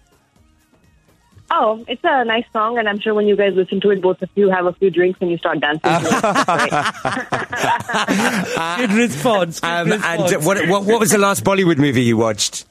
Oh, 1.51 1.83
it's 1.89 2.01
a 2.05 2.25
nice 2.25 2.45
song, 2.53 2.77
and 2.79 2.89
I'm 2.89 3.01
sure 3.01 3.15
when 3.15 3.27
you 3.27 3.35
guys 3.37 3.55
listen 3.55 3.81
to 3.81 3.91
it, 3.91 4.03
both 4.03 4.21
of 4.21 4.29
you 4.35 4.51
have 4.51 4.67
a 4.67 4.73
few 4.75 4.91
drinks 4.91 5.19
and 5.23 5.31
you 5.31 5.39
start 5.39 5.61
dancing. 5.61 5.81
to 5.81 5.99
it. 8.79 8.79
Good 8.79 8.93
response. 8.93 9.61
Good 9.61 9.67
Um, 9.69 9.89
response. 9.91 10.33
and 10.33 10.45
what, 10.45 10.69
what, 10.69 10.85
what 10.85 11.01
was 11.01 11.11
the 11.11 11.19
last 11.19 11.45
Bollywood 11.45 11.79
movie 11.79 12.03
you 12.03 12.17
watched? 12.17 12.65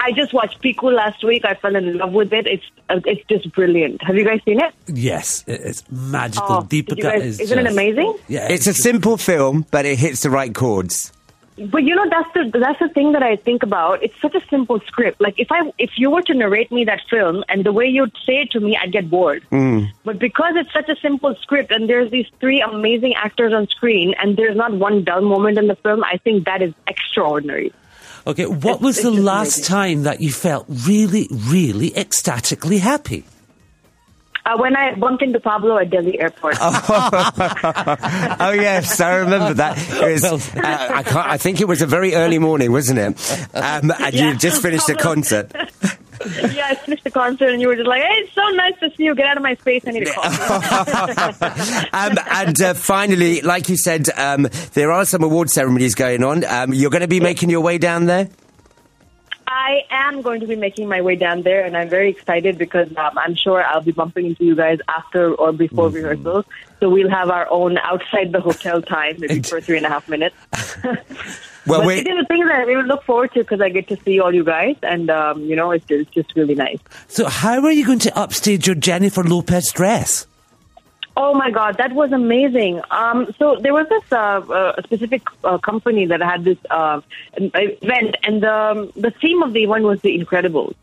I 0.00 0.12
just 0.12 0.32
watched 0.32 0.62
Piku 0.62 0.92
last 0.94 1.24
week. 1.24 1.44
I 1.44 1.54
fell 1.54 1.74
in 1.74 1.98
love 1.98 2.12
with 2.12 2.32
it. 2.32 2.46
It's 2.46 2.62
uh, 2.88 3.00
it's 3.04 3.24
just 3.28 3.52
brilliant. 3.52 4.00
Have 4.04 4.14
you 4.16 4.24
guys 4.24 4.40
seen 4.44 4.60
it? 4.60 4.72
yes, 4.86 5.42
it's 5.48 5.82
magical. 5.90 6.46
Oh, 6.48 6.62
did 6.62 6.86
Deepika 6.86 7.02
guys- 7.02 7.22
is 7.22 7.40
isn't 7.40 7.58
it 7.58 7.66
amazing? 7.66 8.16
Yeah, 8.28 8.46
It's 8.50 8.66
a 8.68 8.74
simple 8.74 9.16
film, 9.16 9.66
but 9.72 9.86
it 9.86 9.98
hits 9.98 10.22
the 10.22 10.30
right 10.30 10.54
chords. 10.54 11.12
But 11.58 11.82
you 11.82 11.94
know 11.94 12.08
that's 12.08 12.32
the 12.34 12.58
that's 12.58 12.78
the 12.78 12.88
thing 12.88 13.12
that 13.12 13.22
I 13.22 13.36
think 13.36 13.62
about. 13.62 14.02
It's 14.02 14.14
such 14.20 14.34
a 14.34 14.40
simple 14.48 14.78
script. 14.86 15.20
Like 15.20 15.34
if 15.38 15.50
I 15.50 15.72
if 15.78 15.90
you 15.98 16.10
were 16.10 16.22
to 16.22 16.34
narrate 16.34 16.70
me 16.70 16.84
that 16.84 17.00
film 17.10 17.42
and 17.48 17.64
the 17.66 17.72
way 17.72 17.86
you'd 17.86 18.12
say 18.24 18.42
it 18.42 18.50
to 18.52 18.60
me, 18.60 18.76
I'd 18.80 18.92
get 18.92 19.10
bored. 19.10 19.42
Hmm. 19.50 19.84
But 20.04 20.18
because 20.18 20.54
it's 20.56 20.72
such 20.72 20.88
a 20.88 20.96
simple 21.00 21.34
script 21.42 21.70
and 21.72 21.88
there's 21.88 22.10
these 22.10 22.26
three 22.40 22.60
amazing 22.60 23.14
actors 23.14 23.52
on 23.52 23.66
screen 23.68 24.14
and 24.20 24.36
there's 24.36 24.56
not 24.56 24.72
one 24.72 25.02
dull 25.04 25.20
moment 25.22 25.58
in 25.58 25.66
the 25.66 25.76
film, 25.76 26.04
I 26.04 26.18
think 26.18 26.44
that 26.44 26.62
is 26.62 26.72
extraordinary. 26.86 27.72
Okay, 28.26 28.46
what 28.46 28.56
It's- 28.76 28.80
was 28.80 28.96
it's 28.98 29.04
the 29.04 29.10
last 29.10 29.56
amazing. 29.58 29.64
time 29.64 30.02
that 30.04 30.20
you 30.20 30.30
felt 30.30 30.66
really, 30.68 31.28
really 31.30 31.96
ecstatically 31.96 32.78
happy? 32.78 33.24
Uh, 34.48 34.56
when 34.56 34.74
I 34.76 34.94
bumped 34.94 35.22
into 35.22 35.38
Pablo 35.40 35.76
at 35.78 35.90
Delhi 35.90 36.18
airport. 36.18 36.56
oh 36.60 38.50
yes, 38.52 38.98
I 38.98 39.16
remember 39.16 39.52
that. 39.54 39.76
It 39.78 40.12
was, 40.12 40.24
uh, 40.24 40.40
I, 40.94 41.02
can't, 41.02 41.26
I 41.28 41.36
think 41.36 41.60
it 41.60 41.68
was 41.68 41.82
a 41.82 41.86
very 41.86 42.14
early 42.14 42.38
morning, 42.38 42.72
wasn't 42.72 42.98
it? 42.98 43.54
Um, 43.54 43.90
and 43.90 44.14
you 44.14 44.20
Yeah. 44.20 44.30
had 44.30 44.40
just 44.40 44.62
finished 44.62 44.88
a 44.88 44.94
concert. 44.94 45.52
yeah, 45.54 46.68
I 46.70 46.74
finished 46.76 47.04
the 47.04 47.10
concert 47.10 47.50
and 47.50 47.60
you 47.60 47.68
were 47.68 47.76
just 47.76 47.86
like, 47.88 48.00
"Hey, 48.02 48.14
it's 48.20 48.32
so 48.32 48.40
nice 48.54 48.72
to 48.80 48.90
see 48.96 49.04
you. 49.04 49.14
Get 49.14 49.26
out 49.26 49.36
of 49.36 49.42
my 49.42 49.54
space. 49.56 49.82
I 49.86 49.90
need 49.90 50.08
a 50.08 50.12
coffee." 50.12 51.88
Um, 51.92 52.16
and 52.30 52.60
uh, 52.62 52.74
finally, 52.74 53.40
like 53.42 53.68
you 53.68 53.76
said, 53.76 54.08
um, 54.16 54.48
there 54.74 54.92
are 54.92 55.04
some 55.04 55.22
award 55.22 55.50
ceremonies 55.50 55.94
going 55.94 56.24
on. 56.24 56.44
Um, 56.44 56.72
you're 56.72 56.90
going 56.90 57.02
to 57.02 57.08
be 57.08 57.20
making 57.20 57.50
your 57.50 57.60
way 57.60 57.76
down 57.78 58.06
there. 58.06 58.28
I 59.58 59.84
am 59.90 60.22
going 60.22 60.40
to 60.40 60.46
be 60.46 60.54
making 60.54 60.88
my 60.88 61.02
way 61.02 61.16
down 61.16 61.42
there, 61.42 61.64
and 61.64 61.76
I'm 61.76 61.88
very 61.88 62.10
excited 62.10 62.58
because 62.58 62.88
um, 62.96 63.18
I'm 63.18 63.34
sure 63.34 63.64
I'll 63.64 63.80
be 63.80 63.90
bumping 63.90 64.26
into 64.26 64.44
you 64.44 64.54
guys 64.54 64.78
after 64.86 65.34
or 65.34 65.52
before 65.52 65.88
rehearsals. 65.88 66.44
So 66.78 66.88
we'll 66.88 67.10
have 67.10 67.28
our 67.28 67.50
own 67.50 67.76
outside 67.78 68.30
the 68.30 68.40
hotel 68.40 68.80
time, 68.80 69.16
maybe 69.18 69.42
for 69.42 69.60
three 69.60 69.76
and 69.76 69.84
a 69.84 69.88
half 69.88 70.08
minutes. 70.08 70.36
Well, 71.66 71.80
but 71.80 71.86
we 71.88 71.98
it 71.98 72.06
is 72.06 72.18
a 72.22 72.24
thing 72.24 72.46
that 72.46 72.54
I 72.54 72.62
really 72.62 72.88
look 72.88 73.04
forward 73.04 73.34
to 73.34 73.40
because 73.40 73.60
I 73.60 73.68
get 73.68 73.88
to 73.88 73.96
see 74.02 74.20
all 74.20 74.34
you 74.34 74.42
guys, 74.42 74.76
and 74.82 75.10
um, 75.10 75.42
you 75.42 75.54
know, 75.54 75.72
it's, 75.72 75.84
it's 75.90 76.10
just 76.12 76.34
really 76.34 76.54
nice. 76.54 76.78
So, 77.08 77.28
how 77.28 77.62
are 77.62 77.72
you 77.72 77.84
going 77.84 77.98
to 77.98 78.18
upstage 78.18 78.66
your 78.66 78.76
Jennifer 78.76 79.22
Lopez 79.22 79.70
dress? 79.72 80.26
Oh 81.20 81.34
my 81.34 81.50
God, 81.50 81.78
that 81.78 81.92
was 81.92 82.12
amazing. 82.12 82.80
Um, 82.92 83.34
so 83.40 83.56
there 83.60 83.74
was 83.74 83.88
this 83.88 84.04
uh, 84.12 84.16
uh, 84.38 84.80
specific 84.82 85.22
uh, 85.42 85.58
company 85.58 86.06
that 86.06 86.20
had 86.20 86.44
this 86.44 86.58
uh, 86.70 87.00
event, 87.36 88.16
and 88.22 88.40
the 88.40 88.92
the 88.94 89.10
theme 89.10 89.42
of 89.42 89.52
the 89.52 89.64
event 89.64 89.82
was 89.82 90.00
The 90.00 90.16
Incredibles. 90.16 90.76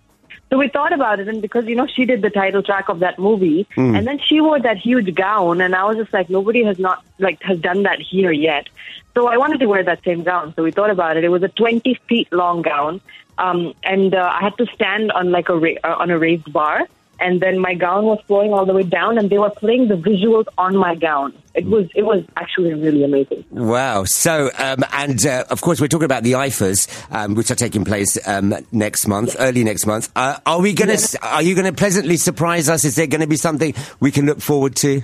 So 0.50 0.58
we 0.58 0.68
thought 0.68 0.92
about 0.92 1.22
it, 1.22 1.30
and 1.30 1.42
because 1.42 1.66
you 1.68 1.76
know 1.78 1.88
she 1.88 2.04
did 2.04 2.22
the 2.22 2.30
title 2.30 2.62
track 2.62 2.90
of 2.90 3.00
that 3.00 3.18
movie, 3.18 3.66
and 3.96 4.06
then 4.06 4.20
she 4.20 4.42
wore 4.42 4.60
that 4.60 4.78
huge 4.78 5.16
gown, 5.16 5.62
and 5.62 5.74
I 5.74 5.86
was 5.86 5.96
just 5.96 6.12
like, 6.12 6.30
nobody 6.30 6.66
has 6.66 6.78
not 6.80 7.02
like 7.18 7.42
has 7.42 7.58
done 7.60 7.84
that 7.84 8.02
here 8.02 8.34
yet. 8.34 8.68
So 9.14 9.28
I 9.30 9.38
wanted 9.38 9.62
to 9.62 9.68
wear 9.68 9.84
that 9.86 10.04
same 10.04 10.24
gown. 10.24 10.54
So 10.58 10.64
we 10.64 10.72
thought 10.72 10.90
about 10.90 11.16
it. 11.16 11.24
It 11.24 11.30
was 11.30 11.44
a 11.44 11.48
20 11.48 11.94
feet 12.10 12.28
long 12.34 12.62
gown, 12.62 13.00
um, 13.38 13.74
and 13.84 14.14
uh, 14.14 14.30
I 14.38 14.42
had 14.44 14.58
to 14.58 14.66
stand 14.76 15.14
on 15.14 15.32
like 15.32 15.48
a 15.48 15.58
ra- 15.58 15.82
uh, 15.82 15.96
on 15.98 16.12
a 16.12 16.20
raised 16.20 16.52
bar 16.52 16.82
and 17.26 17.42
then 17.44 17.60
my 17.68 17.74
gown 17.86 18.04
was 18.12 18.20
flowing 18.28 18.52
all 18.54 18.66
the 18.66 18.76
way 18.80 18.88
down 19.00 19.18
and 19.18 19.30
they 19.30 19.42
were 19.46 19.56
playing 19.64 19.88
the 19.94 20.00
visuals 20.10 20.46
on 20.58 20.76
my 20.86 20.94
gown 21.08 21.34
it 21.54 21.66
was 21.74 21.86
it 21.96 22.06
was 22.12 22.22
actually 22.44 22.74
really 22.86 23.04
amazing 23.04 23.44
Wow. 23.66 24.04
So, 24.06 24.52
um, 24.58 24.84
and 24.92 25.26
uh, 25.26 25.46
of 25.50 25.62
course, 25.62 25.80
we're 25.82 25.88
talking 25.88 26.06
about 26.06 26.24
the 26.24 26.34
IIFAs, 26.34 27.12
um, 27.12 27.36
which 27.36 27.52
are 27.52 27.56
taking 27.56 27.86
place 27.86 28.18
um, 28.28 28.54
next 28.72 29.08
month, 29.08 29.36
early 29.40 29.64
next 29.64 29.86
month. 29.86 30.12
Uh, 30.16 30.38
are 30.46 30.62
we 30.62 30.74
going 30.74 30.96
to? 30.96 31.20
Are 31.26 31.42
you 31.42 31.56
going 31.56 31.66
to 31.66 31.74
pleasantly 31.74 32.18
surprise 32.18 32.70
us? 32.70 32.84
Is 32.86 32.96
there 32.96 33.08
going 33.08 33.22
to 33.22 33.28
be 33.28 33.38
something 33.38 33.74
we 34.00 34.12
can 34.12 34.26
look 34.26 34.42
forward 34.42 34.76
to? 34.78 35.04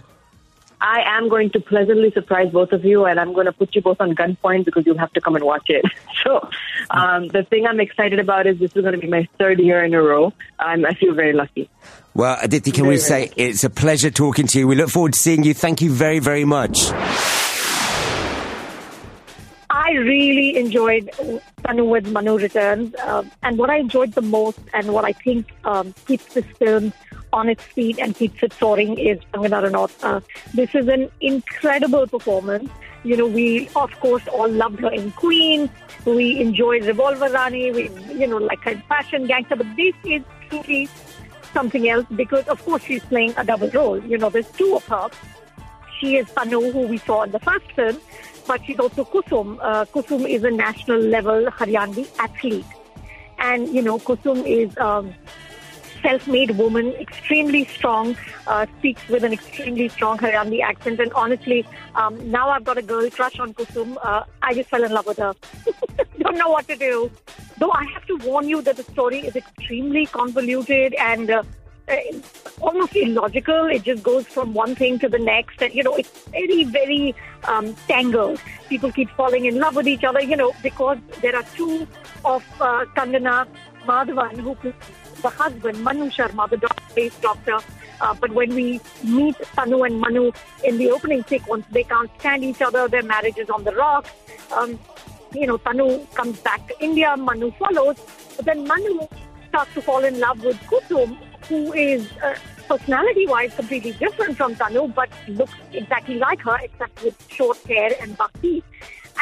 I 0.81 1.01
am 1.05 1.29
going 1.29 1.49
to 1.49 1.59
pleasantly 1.59 2.11
surprise 2.11 2.51
both 2.51 2.71
of 2.71 2.83
you 2.83 3.05
and 3.05 3.19
i'm 3.19 3.33
going 3.33 3.45
to 3.45 3.51
put 3.51 3.73
you 3.75 3.81
both 3.81 3.99
on 4.01 4.13
gunpoint 4.15 4.65
because 4.65 4.85
you'll 4.85 4.97
have 4.97 5.13
to 5.13 5.21
come 5.21 5.35
and 5.35 5.45
watch 5.45 5.69
it 5.69 5.85
so 6.23 6.47
um, 6.91 7.27
the 7.29 7.43
thing 7.43 7.65
i'm 7.65 7.79
excited 7.79 8.19
about 8.19 8.47
is 8.47 8.59
this 8.59 8.75
is 8.75 8.81
going 8.81 8.93
to 8.93 8.99
be 8.99 9.07
my 9.07 9.27
third 9.37 9.59
year 9.59 9.83
in 9.83 9.93
a 9.93 10.01
row 10.01 10.33
um, 10.59 10.85
i 10.85 10.93
feel 10.93 11.13
very 11.13 11.33
lucky 11.33 11.69
Well, 12.13 12.37
Aditi, 12.41 12.71
can 12.71 12.87
we 12.87 12.97
Very, 12.97 12.99
say 12.99 13.27
very 13.27 13.49
it's 13.49 13.63
a 13.63 13.69
pleasure 13.69 14.11
talking 14.11 14.45
to 14.47 14.59
you? 14.59 14.67
We 14.67 14.75
look 14.75 14.89
forward 14.89 15.13
to 15.13 15.19
seeing 15.19 15.45
you. 15.45 15.53
Thank 15.53 15.81
you 15.81 15.89
very, 15.89 16.19
very 16.19 16.43
much. 16.43 16.91
I 19.91 19.95
really 19.95 20.55
enjoyed 20.55 21.09
Tanu 21.63 21.85
Weds 21.89 22.09
Manu 22.09 22.37
Returns. 22.37 22.95
Um 23.03 23.29
and 23.43 23.57
what 23.57 23.69
I 23.69 23.77
enjoyed 23.77 24.13
the 24.13 24.21
most 24.21 24.59
and 24.73 24.93
what 24.93 25.03
I 25.03 25.11
think 25.11 25.47
um, 25.65 25.93
keeps 26.07 26.33
this 26.33 26.45
film 26.59 26.93
on 27.33 27.49
its 27.49 27.63
feet 27.63 27.99
and 27.99 28.15
keeps 28.15 28.41
it 28.43 28.53
soaring 28.53 28.97
is 28.97 29.19
Kangana 29.33 29.59
Ranaut. 29.65 29.91
Uh, 30.03 30.21
this 30.53 30.73
is 30.75 30.87
an 30.87 31.09
incredible 31.19 32.07
performance. 32.07 32.69
You 33.03 33.17
know, 33.17 33.27
we, 33.27 33.67
of 33.75 33.91
course, 33.99 34.25
all 34.27 34.49
loved 34.49 34.79
her 34.79 34.93
in 34.93 35.11
Queen. 35.11 35.69
We 36.05 36.39
enjoyed 36.39 36.85
Revolver 36.85 37.29
Rani. 37.29 37.71
We, 37.71 37.89
you 38.13 38.27
know, 38.27 38.37
like 38.37 38.61
her 38.61 38.75
fashion 38.87 39.27
gangster. 39.27 39.55
But 39.55 39.75
this 39.75 39.95
is 40.05 40.23
truly 40.49 40.87
something 41.53 41.89
else 41.89 42.05
because, 42.15 42.47
of 42.47 42.63
course, 42.63 42.83
she's 42.83 43.03
playing 43.05 43.33
a 43.37 43.43
double 43.43 43.69
role. 43.69 43.99
You 44.03 44.17
know, 44.17 44.29
there's 44.29 44.51
two 44.51 44.75
of 44.75 44.85
her. 44.85 45.09
She 45.99 46.17
is 46.17 46.27
Tanu, 46.27 46.71
who 46.71 46.87
we 46.87 46.97
saw 46.97 47.23
in 47.23 47.31
the 47.31 47.39
first 47.39 47.71
film, 47.71 47.97
but 48.51 48.65
she's 48.65 48.79
also 48.79 49.05
Kusum. 49.05 49.57
Uh, 49.61 49.85
Kusum 49.85 50.27
is 50.27 50.43
a 50.43 50.51
national 50.51 50.99
level 50.99 51.45
Haryanvi 51.45 52.05
athlete. 52.19 52.65
And, 53.39 53.69
you 53.69 53.81
know, 53.81 53.97
Kusum 53.97 54.45
is 54.45 54.77
um, 54.77 55.13
self-made 56.01 56.51
woman, 56.57 56.87
extremely 57.05 57.63
strong, 57.63 58.17
uh, 58.47 58.65
speaks 58.79 59.07
with 59.07 59.23
an 59.23 59.31
extremely 59.31 59.87
strong 59.87 60.17
Haryanvi 60.17 60.59
accent. 60.61 60.99
And 60.99 61.13
honestly, 61.13 61.65
um, 61.95 62.29
now 62.29 62.49
I've 62.49 62.65
got 62.65 62.77
a 62.77 62.81
girl 62.81 63.09
crush 63.09 63.39
on 63.39 63.53
Kusum. 63.53 63.95
Uh, 64.03 64.25
I 64.41 64.53
just 64.53 64.69
fell 64.69 64.83
in 64.83 64.91
love 64.91 65.05
with 65.05 65.19
her. 65.19 65.33
Don't 66.19 66.37
know 66.37 66.49
what 66.49 66.67
to 66.67 66.75
do. 66.75 67.09
Though 67.57 67.71
I 67.71 67.85
have 67.93 68.05
to 68.07 68.17
warn 68.17 68.49
you 68.49 68.61
that 68.63 68.75
the 68.75 68.83
story 68.83 69.19
is 69.19 69.37
extremely 69.37 70.07
convoluted 70.07 70.93
and 70.95 71.31
uh, 71.31 71.43
almost 72.59 72.95
illogical. 72.95 73.67
It 73.67 73.83
just 73.83 74.03
goes 74.03 74.27
from 74.27 74.53
one 74.53 74.75
thing 74.75 74.99
to 74.99 75.09
the 75.09 75.19
next, 75.19 75.61
and 75.61 75.73
you 75.73 75.83
know, 75.83 75.95
it's 75.95 76.27
very, 76.27 76.63
very 76.63 77.15
um, 77.45 77.73
tangled. 77.87 78.39
People 78.69 78.91
keep 78.91 79.09
falling 79.11 79.45
in 79.45 79.59
love 79.59 79.75
with 79.75 79.87
each 79.87 80.03
other, 80.03 80.21
you 80.21 80.37
know, 80.37 80.51
because 80.63 80.97
there 81.21 81.35
are 81.35 81.43
two 81.55 81.87
of 82.23 82.43
uh, 82.61 82.85
Kangana 82.95 83.47
Madhavan 83.85 84.37
who 84.37 84.55
the 85.21 85.29
husband, 85.29 85.83
Manu 85.83 86.09
Sharma, 86.09 86.49
the 86.49 86.57
doctor-based 86.57 87.21
doctor. 87.21 87.59
Uh, 87.99 88.13
but 88.15 88.31
when 88.31 88.53
we 88.55 88.81
meet 89.03 89.35
Tanu 89.55 89.85
and 89.85 89.99
Manu 89.99 90.31
in 90.63 90.77
the 90.77 90.89
opening 90.89 91.23
sequence, 91.25 91.65
they 91.71 91.83
can't 91.83 92.09
stand 92.19 92.43
each 92.43 92.61
other. 92.61 92.87
Their 92.87 93.03
marriage 93.03 93.37
is 93.37 93.49
on 93.49 93.63
the 93.63 93.73
rocks. 93.75 94.09
Um, 94.51 94.79
you 95.33 95.45
know, 95.45 95.57
Tanu 95.59 96.11
comes 96.15 96.39
back 96.39 96.67
to 96.67 96.83
India, 96.83 97.15
Manu 97.15 97.51
follows. 97.51 97.97
But 98.35 98.45
then 98.45 98.67
Manu 98.67 99.07
starts 99.49 99.73
to 99.75 99.81
fall 99.81 100.03
in 100.03 100.19
love 100.19 100.43
with 100.43 100.57
Kusum, 100.61 101.17
who 101.47 101.73
is 101.73 102.09
uh, 102.23 102.35
personality-wise 102.67 103.53
completely 103.55 103.91
different 103.93 104.37
from 104.37 104.55
Tanu, 104.55 104.93
but 104.93 105.09
looks 105.27 105.53
exactly 105.73 106.15
like 106.15 106.41
her, 106.41 106.57
except 106.61 107.03
with 107.03 107.15
short 107.29 107.57
hair 107.67 107.91
and 108.01 108.17
buck 108.17 108.31
teeth. 108.41 108.63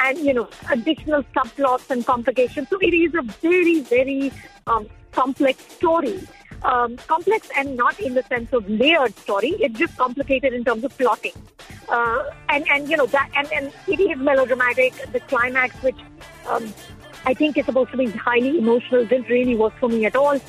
And, 0.02 0.18
you 0.20 0.34
know, 0.34 0.48
additional 0.72 1.24
subplots 1.36 1.90
and 1.90 2.06
complications. 2.06 2.70
So 2.70 2.78
it 2.80 2.94
is 2.94 3.14
a 3.16 3.22
very, 3.42 3.82
very 3.82 4.32
um, 4.68 4.88
complex 5.12 5.62
story. 5.74 6.26
Um, 6.62 6.98
complex 7.08 7.50
and 7.58 7.76
not 7.76 8.00
in 8.00 8.14
the 8.14 8.24
sense 8.24 8.54
of 8.54 8.70
layered 8.70 9.18
story. 9.18 9.56
It's 9.60 9.78
just 9.78 9.98
complicated 9.98 10.54
in 10.54 10.64
terms 10.64 10.84
of 10.84 10.98
plotting. 10.98 11.34
Uh, 11.90 12.24
and, 12.50 12.66
and, 12.70 12.90
you 12.90 12.98
know, 12.98 13.08
that, 13.08 13.30
and, 13.36 13.52
and 13.52 13.74
it 13.88 14.00
is 14.00 14.18
melodramatic. 14.18 14.94
The 15.12 15.20
climax, 15.22 15.76
which 15.82 16.00
um, 16.48 16.74
I 17.26 17.34
think 17.34 17.58
is 17.58 17.66
supposed 17.66 17.92
to 17.92 17.98
be 17.98 18.08
highly 18.12 18.58
emotional, 18.58 19.06
didn't 19.06 19.28
really 19.28 19.56
work 19.56 19.74
for 19.80 19.90
me 19.90 20.06
at 20.06 20.16
all. 20.16 20.40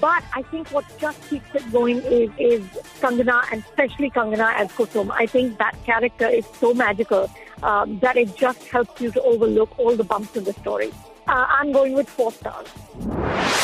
But 0.00 0.24
I 0.34 0.42
think 0.42 0.70
what 0.70 0.84
just 0.98 1.20
keeps 1.28 1.54
it 1.54 1.70
going 1.70 1.98
is, 1.98 2.30
is 2.38 2.62
Kangana, 3.00 3.44
and 3.52 3.62
especially 3.62 4.10
Kangana 4.10 4.54
as 4.54 4.68
Kusum. 4.68 5.10
I 5.10 5.26
think 5.26 5.58
that 5.58 5.76
character 5.84 6.26
is 6.26 6.46
so 6.58 6.72
magical 6.72 7.30
um, 7.62 7.98
that 7.98 8.16
it 8.16 8.34
just 8.36 8.66
helps 8.68 9.00
you 9.00 9.10
to 9.10 9.22
overlook 9.22 9.78
all 9.78 9.94
the 9.94 10.04
bumps 10.04 10.36
in 10.36 10.44
the 10.44 10.54
story. 10.54 10.90
Uh, 11.26 11.46
I'm 11.48 11.72
going 11.72 11.92
with 11.92 12.08
four 12.08 12.32
stars. 12.32 13.59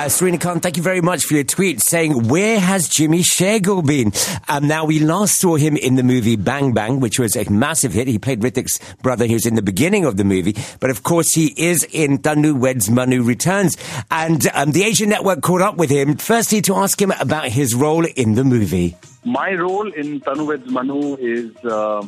Uh, 0.00 0.08
Serena 0.08 0.38
Khan, 0.38 0.60
thank 0.60 0.78
you 0.78 0.82
very 0.82 1.02
much 1.02 1.24
for 1.24 1.34
your 1.34 1.44
tweet 1.44 1.78
saying, 1.78 2.28
Where 2.28 2.58
has 2.58 2.88
Jimmy 2.88 3.18
Shergill 3.18 3.86
been? 3.86 4.14
Um, 4.48 4.66
now, 4.66 4.86
we 4.86 4.98
last 4.98 5.38
saw 5.38 5.56
him 5.56 5.76
in 5.76 5.96
the 5.96 6.02
movie 6.02 6.36
Bang 6.36 6.72
Bang, 6.72 7.00
which 7.00 7.18
was 7.18 7.36
a 7.36 7.44
massive 7.50 7.92
hit. 7.92 8.08
He 8.08 8.18
played 8.18 8.40
Hrithik's 8.40 8.78
brother. 9.02 9.26
He 9.26 9.34
was 9.34 9.44
in 9.44 9.56
the 9.56 9.62
beginning 9.62 10.06
of 10.06 10.16
the 10.16 10.24
movie. 10.24 10.56
But 10.80 10.88
of 10.88 11.02
course, 11.02 11.34
he 11.34 11.48
is 11.54 11.84
in 11.92 12.16
Tanu 12.16 12.58
Weds 12.58 12.88
Manu 12.88 13.22
Returns. 13.22 13.76
And 14.10 14.48
um, 14.54 14.72
the 14.72 14.84
Asian 14.84 15.10
Network 15.10 15.42
caught 15.42 15.60
up 15.60 15.76
with 15.76 15.90
him, 15.90 16.16
firstly, 16.16 16.62
to 16.62 16.76
ask 16.76 16.98
him 16.98 17.12
about 17.20 17.48
his 17.48 17.74
role 17.74 18.06
in 18.06 18.36
the 18.36 18.44
movie. 18.44 18.96
My 19.26 19.52
role 19.52 19.92
in 19.92 20.20
Tanu 20.22 20.46
Weds 20.46 20.70
Manu 20.70 21.16
is. 21.16 21.54
Uh 21.62 22.06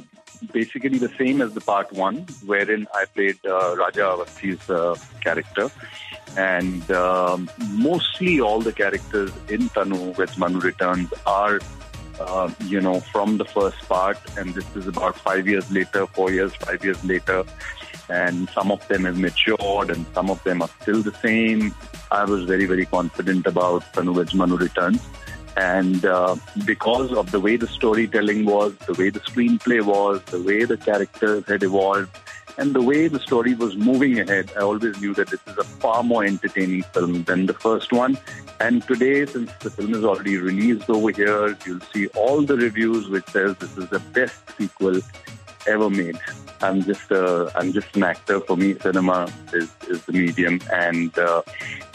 basically 0.53 0.99
the 0.99 1.09
same 1.11 1.41
as 1.41 1.55
the 1.55 1.61
part 1.61 1.93
one, 1.93 2.27
wherein 2.45 2.85
I 2.93 3.05
played 3.05 3.39
uh, 3.47 3.77
Raja 3.77 4.01
Avasthi's 4.01 4.69
uh, 4.69 4.97
character. 5.21 5.71
And 6.37 6.91
um, 6.91 7.51
mostly 7.71 8.41
all 8.41 8.61
the 8.61 8.73
characters 8.73 9.31
in 9.49 9.69
Tanu 9.71 10.17
Weds 10.17 10.39
Manu 10.39 10.61
Returns 10.61 11.13
are, 11.27 11.61
uh, 12.21 12.51
you 12.65 12.81
know, 12.81 13.01
from 13.01 13.37
the 13.37 13.45
first 13.45 13.87
part. 13.89 14.19
And 14.39 14.55
this 14.55 14.77
is 14.77 14.87
about 14.87 15.19
five 15.19 15.47
years 15.47 15.71
later, 15.71 16.07
four 16.07 16.31
years, 16.31 16.55
five 16.57 16.83
years 16.85 17.05
later. 17.05 17.45
And 18.09 18.49
some 18.51 18.71
of 18.71 18.87
them 18.89 19.05
have 19.05 19.19
matured 19.19 19.91
and 19.91 20.07
some 20.15 20.31
of 20.31 20.43
them 20.45 20.63
are 20.63 20.71
still 20.81 21.03
the 21.03 21.15
same. 21.15 21.75
I 22.11 22.25
was 22.25 22.45
very, 22.45 22.67
very 22.67 22.87
confident 22.87 23.47
about 23.47 23.83
Tanu 23.93 24.15
Weds 24.15 24.35
Manu 24.35 24.57
Returns. 24.57 25.03
And 25.57 26.05
uh, 26.05 26.37
because 26.65 27.13
of 27.13 27.31
the 27.31 27.41
way 27.41 27.57
the 27.57 27.67
storytelling 27.67 28.47
was, 28.47 28.75
the 28.87 28.95
way 28.95 29.11
the 29.11 29.21
screenplay 29.21 29.85
was, 29.85 30.23
the 30.25 30.43
way 30.43 30.65
the 30.65 30.79
characters 30.79 31.45
had 31.47 31.63
evolved, 31.63 32.09
and 32.59 32.75
the 32.75 32.83
way 32.83 33.09
the 33.09 33.21
story 33.21 33.55
was 33.55 33.77
moving 33.77 34.19
ahead, 34.19 34.53
I 34.57 34.61
always 34.61 35.01
knew 35.01 35.15
that 35.15 35.29
this 35.29 35.41
is 35.47 35.59
a 35.59 35.65
far 35.65 36.03
more 36.03 36.25
entertaining 36.25 36.83
film 36.83 37.25
than 37.25 37.47
the 37.47 37.55
first 37.55 37.93
one. 37.93 38.19
And 38.61 38.83
today, 38.83 39.27
since 39.27 39.51
the 39.61 39.71
film 39.71 39.95
is 39.95 40.05
already 40.05 40.37
released 40.37 40.89
over 40.89 41.11
here, 41.11 41.57
you'll 41.67 41.81
see 41.93 42.09
all 42.09 42.43
the 42.43 42.57
reviews 42.57 43.09
which 43.09 43.27
says 43.27 43.57
this 43.57 43.77
is 43.77 43.89
the 43.89 44.01
best 44.01 44.41
sequel 44.57 45.01
ever 45.67 45.91
made. 45.91 46.19
I'm 46.61 46.83
just 46.83 47.11
uh, 47.11 47.51
I'm 47.57 47.73
just 47.73 47.97
an 47.97 48.05
actor. 48.05 48.41
For 48.41 48.57
me, 48.57 48.79
cinema 48.79 49.29
is, 49.53 49.75
is 49.89 50.05
the 50.05 50.13
medium, 50.13 50.61
and 50.73 51.17
uh, 51.19 51.43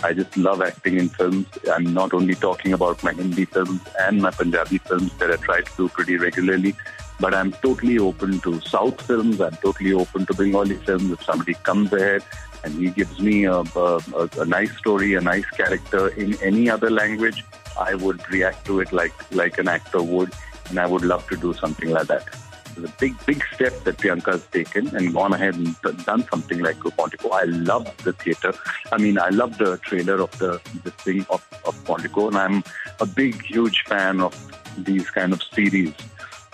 I 0.04 0.14
just 0.14 0.36
love 0.36 0.62
acting 0.62 0.98
in 0.98 1.08
films. 1.08 1.48
I'm 1.72 1.94
not 1.94 2.14
only 2.14 2.36
talking 2.36 2.74
about 2.74 3.02
my 3.02 3.14
Hindi 3.14 3.46
films 3.46 3.82
and 4.02 4.22
my 4.22 4.32
Punjabi 4.32 4.80
films 4.80 5.14
that 5.20 5.32
I 5.32 5.38
try 5.38 5.62
to 5.62 5.72
do 5.78 5.88
pretty 5.88 6.18
regularly, 6.18 6.76
but 7.20 7.34
I'm 7.34 7.52
totally 7.52 7.98
open 8.00 8.40
to 8.42 8.62
South 8.62 9.02
films. 9.02 9.42
I'm 9.42 9.56
totally 9.58 9.94
open 9.94 10.26
to 10.26 10.34
Bengali 10.34 10.76
films. 10.76 11.12
If 11.12 11.24
somebody 11.24 11.56
comes 11.56 11.92
ahead 11.94 12.24
and 12.64 12.74
he 12.74 12.90
gives 12.90 13.20
me 13.20 13.46
a, 13.46 13.62
a, 13.62 14.30
a 14.38 14.46
nice 14.46 14.76
story, 14.78 15.16
a 15.16 15.22
nice 15.22 15.50
character 15.52 16.10
in 16.10 16.36
any 16.42 16.70
other 16.70 16.90
language, 16.90 17.44
I 17.80 17.96
would 17.96 18.28
react 18.30 18.66
to 18.66 18.80
it 18.80 18.92
like 18.92 19.14
like 19.32 19.58
an 19.58 19.68
actor 19.68 20.02
would, 20.02 20.34
and 20.70 20.80
I 20.80 20.88
would 20.88 21.04
love 21.04 21.28
to 21.30 21.38
do 21.38 21.54
something 21.54 21.90
like 21.90 22.08
that. 22.08 22.28
It's 22.78 22.86
a 22.92 22.96
big, 23.00 23.26
big 23.26 23.44
step 23.54 23.74
that 23.86 23.98
Priyanka 23.98 24.34
has 24.34 24.46
taken 24.48 24.96
and 24.96 25.12
gone 25.12 25.34
ahead 25.34 25.56
and 25.56 25.76
done 26.06 26.24
something 26.30 26.60
like 26.60 26.78
Quantico. 26.78 27.32
I 27.32 27.46
love 27.46 27.86
the 28.04 28.14
theater. 28.14 28.54
I 28.92 28.98
mean, 29.00 29.18
I 29.18 29.30
love 29.30 29.58
the 29.58 29.78
trailer 29.78 30.22
of 30.22 30.38
the, 30.38 30.62
the 30.84 30.92
thing 30.92 31.26
of, 31.32 31.44
of 31.66 31.76
Quantico, 31.86 32.28
and 32.28 32.38
I'm 32.38 32.64
a 33.00 33.08
big, 33.08 33.42
huge 33.42 33.82
fan 33.88 34.22
of 34.22 34.36
these 34.78 35.10
kind 35.10 35.34
of 35.34 35.42
series. 35.42 35.92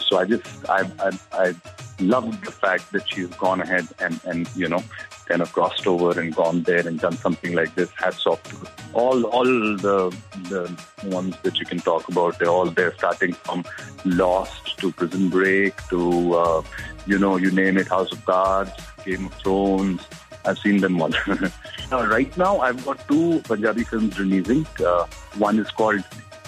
So 0.08 0.18
I 0.18 0.26
just, 0.26 0.70
I, 0.70 0.89
I, 1.00 1.20
I 1.32 1.56
love 2.00 2.44
the 2.44 2.52
fact 2.52 2.92
that 2.92 3.08
she's 3.10 3.28
gone 3.30 3.62
ahead 3.62 3.88
and, 4.00 4.20
and, 4.26 4.50
you 4.56 4.68
know, 4.68 4.84
kind 5.26 5.42
of 5.42 5.52
crossed 5.54 5.88
over 5.88 6.20
and 6.20 6.36
gone 6.36 6.63
there 6.63 6.86
and 6.88 7.00
done 7.00 7.13
something 7.13 7.54
like 7.54 7.74
this. 7.76 7.89
Hats 7.98 8.26
off 8.26 8.44
to 8.44 8.58
all 8.94 9.24
all 9.26 9.46
the 9.46 10.16
the 10.50 10.80
ones 11.06 11.36
that 11.44 11.60
you 11.60 11.66
can 11.66 11.80
talk 11.80 12.08
about. 12.10 12.39
They're 12.39 12.50
all 12.50 12.70
there, 12.70 12.94
starting 12.96 13.34
from 13.34 13.63
Lost 14.06 14.78
to 14.80 14.92
Prison 14.92 15.30
Break 15.30 15.76
to 15.89 16.36
uh, 16.36 16.62
you 17.06 17.20
know 17.20 17.38
you 17.38 17.52
name 17.52 17.78
it, 17.78 17.88
House 17.88 18.12
of 18.12 18.24
Cards, 18.26 18.72
Game 19.06 19.28
of 19.28 19.34
Thrones. 19.36 20.08
I've 20.46 20.60
seen 20.60 20.82
them 20.82 21.02
all. 21.02 21.13
uh, 21.92 22.08
right 22.08 22.38
now, 22.38 22.60
I've 22.60 22.84
got 22.86 23.08
two 23.08 23.42
Punjabi 23.46 23.86
films 23.86 24.20
releasing. 24.20 24.68
Uh, 24.86 25.06
one 25.38 25.58
is 25.58 25.72
called 25.72 26.04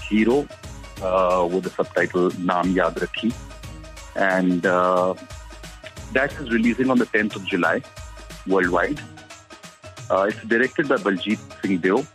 Hero 0.10 0.48
uh, 1.02 1.48
with 1.52 1.64
the 1.64 1.70
subtitle 1.70 2.30
Naam 2.32 2.74
Yaad 2.74 2.96
Rakhi. 2.96 3.34
And 4.16 4.66
uh, 4.66 5.14
that 6.14 6.34
is 6.34 6.50
releasing 6.52 6.90
on 6.90 6.98
the 6.98 7.06
10th 7.06 7.36
of 7.36 7.46
July 7.46 7.82
worldwide. 8.48 9.02
Uh, 10.10 10.30
it's 10.30 10.42
directed 10.44 10.88
by 10.88 10.96
Baljeet 10.98 11.40
Singh 11.62 11.80
Deo, 11.80 12.06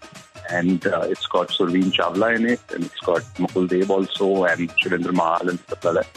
and 0.48 0.84
it's 0.84 1.26
got 1.26 1.48
Surveen 1.48 1.92
Chawla 1.92 2.36
in 2.36 2.46
it, 2.46 2.60
and 2.72 2.84
it's 2.84 3.00
got 3.00 3.22
Mukul 3.34 3.68
Dev 3.68 3.90
also, 3.90 4.44
and 4.44 4.70
Shirendra 4.76 5.12
Mahal 5.12 5.48
and 5.48 5.58
stuff 5.60 5.84
like 5.84 5.94
that. 5.94 6.08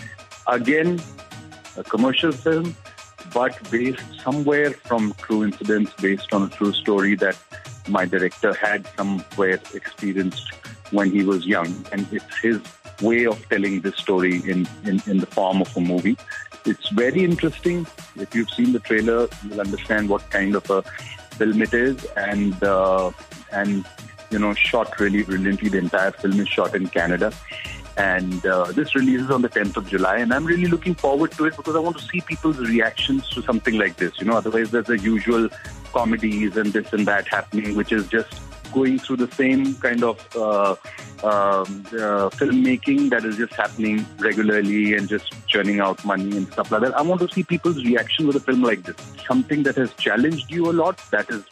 Again, 0.47 1.01
a 1.77 1.83
commercial 1.83 2.31
film, 2.31 2.75
but 3.33 3.57
based 3.71 4.21
somewhere 4.21 4.71
from 4.71 5.13
true 5.17 5.43
incidents, 5.43 5.91
based 5.99 6.33
on 6.33 6.43
a 6.43 6.49
true 6.49 6.73
story 6.73 7.15
that 7.15 7.37
my 7.87 8.05
director 8.05 8.53
had 8.53 8.87
somewhere 8.95 9.59
experienced 9.73 10.53
when 10.93 11.11
he 11.11 11.23
was 11.23 11.45
young, 11.45 11.85
and 11.91 12.07
it's 12.11 12.37
his 12.39 12.61
way 13.01 13.25
of 13.25 13.37
telling 13.49 13.81
this 13.81 13.97
story 13.97 14.37
in, 14.49 14.67
in, 14.85 15.01
in 15.07 15.17
the 15.17 15.25
form 15.25 15.61
of 15.61 15.75
a 15.75 15.81
movie. 15.81 16.17
It's 16.65 16.89
very 16.89 17.23
interesting. 17.23 17.85
If 18.15 18.33
you've 18.33 18.49
seen 18.49 18.71
the 18.71 18.79
trailer, 18.79 19.27
you'll 19.43 19.59
understand 19.59 20.07
what 20.07 20.29
kind 20.29 20.55
of 20.55 20.69
a 20.69 20.81
film 21.37 21.61
it 21.61 21.73
is, 21.73 22.05
and 22.15 22.63
uh, 22.63 23.11
and 23.51 23.85
you 24.33 24.39
know, 24.39 24.53
shot 24.53 24.99
really 24.99 25.23
brilliantly. 25.23 25.69
The 25.69 25.77
entire 25.77 26.11
film 26.11 26.39
is 26.39 26.47
shot 26.47 26.75
in 26.75 26.87
Canada, 26.87 27.31
and 27.97 28.45
uh, 28.45 28.71
this 28.71 28.95
releases 28.95 29.29
on 29.29 29.41
the 29.41 29.49
10th 29.49 29.77
of 29.77 29.87
July. 29.87 30.17
And 30.17 30.33
I'm 30.33 30.45
really 30.45 30.65
looking 30.65 30.95
forward 30.95 31.31
to 31.33 31.45
it 31.45 31.55
because 31.55 31.75
I 31.75 31.79
want 31.79 31.97
to 31.97 32.03
see 32.03 32.21
people's 32.21 32.59
reactions 32.59 33.29
to 33.29 33.41
something 33.43 33.77
like 33.77 33.97
this. 33.97 34.19
You 34.19 34.25
know, 34.25 34.37
otherwise 34.37 34.71
there's 34.71 34.87
the 34.87 34.97
usual 34.97 35.49
comedies 35.93 36.57
and 36.57 36.73
this 36.73 36.91
and 36.93 37.05
that 37.05 37.27
happening, 37.27 37.75
which 37.75 37.91
is 37.91 38.07
just 38.07 38.33
going 38.73 38.99
through 38.99 39.17
the 39.17 39.31
same 39.31 39.75
kind 39.75 40.03
of 40.03 40.35
uh, 40.35 40.75
um, 41.23 41.85
uh, 41.87 42.29
filmmaking 42.39 43.09
that 43.11 43.23
is 43.23 43.37
just 43.37 43.53
happening 43.53 44.05
regularly 44.19 44.95
and 44.95 45.07
just 45.07 45.33
churning 45.47 45.79
out 45.79 46.03
money 46.03 46.35
and 46.35 46.51
stuff 46.51 46.71
like 46.71 46.81
that. 46.81 46.97
I 46.97 47.01
want 47.01 47.21
to 47.21 47.29
see 47.33 47.43
people's 47.43 47.83
reaction 47.85 48.27
with 48.27 48.35
a 48.35 48.39
film 48.39 48.61
like 48.61 48.83
this. 48.83 48.95
Something 49.27 49.63
that 49.63 49.75
has 49.77 49.93
challenged 49.93 50.51
you 50.51 50.69
a 50.69 50.73
lot. 50.73 50.97
That 51.11 51.29
is 51.29 51.43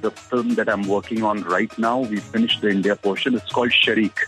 the 0.00 0.10
film 0.10 0.54
that 0.54 0.68
I'm 0.68 0.86
working 0.86 1.22
on 1.22 1.42
right 1.44 1.76
now. 1.78 2.00
We 2.00 2.18
finished 2.18 2.60
the 2.60 2.68
India 2.68 2.96
portion. 2.96 3.34
It's 3.34 3.50
called 3.50 3.70
Shareek. 3.70 4.18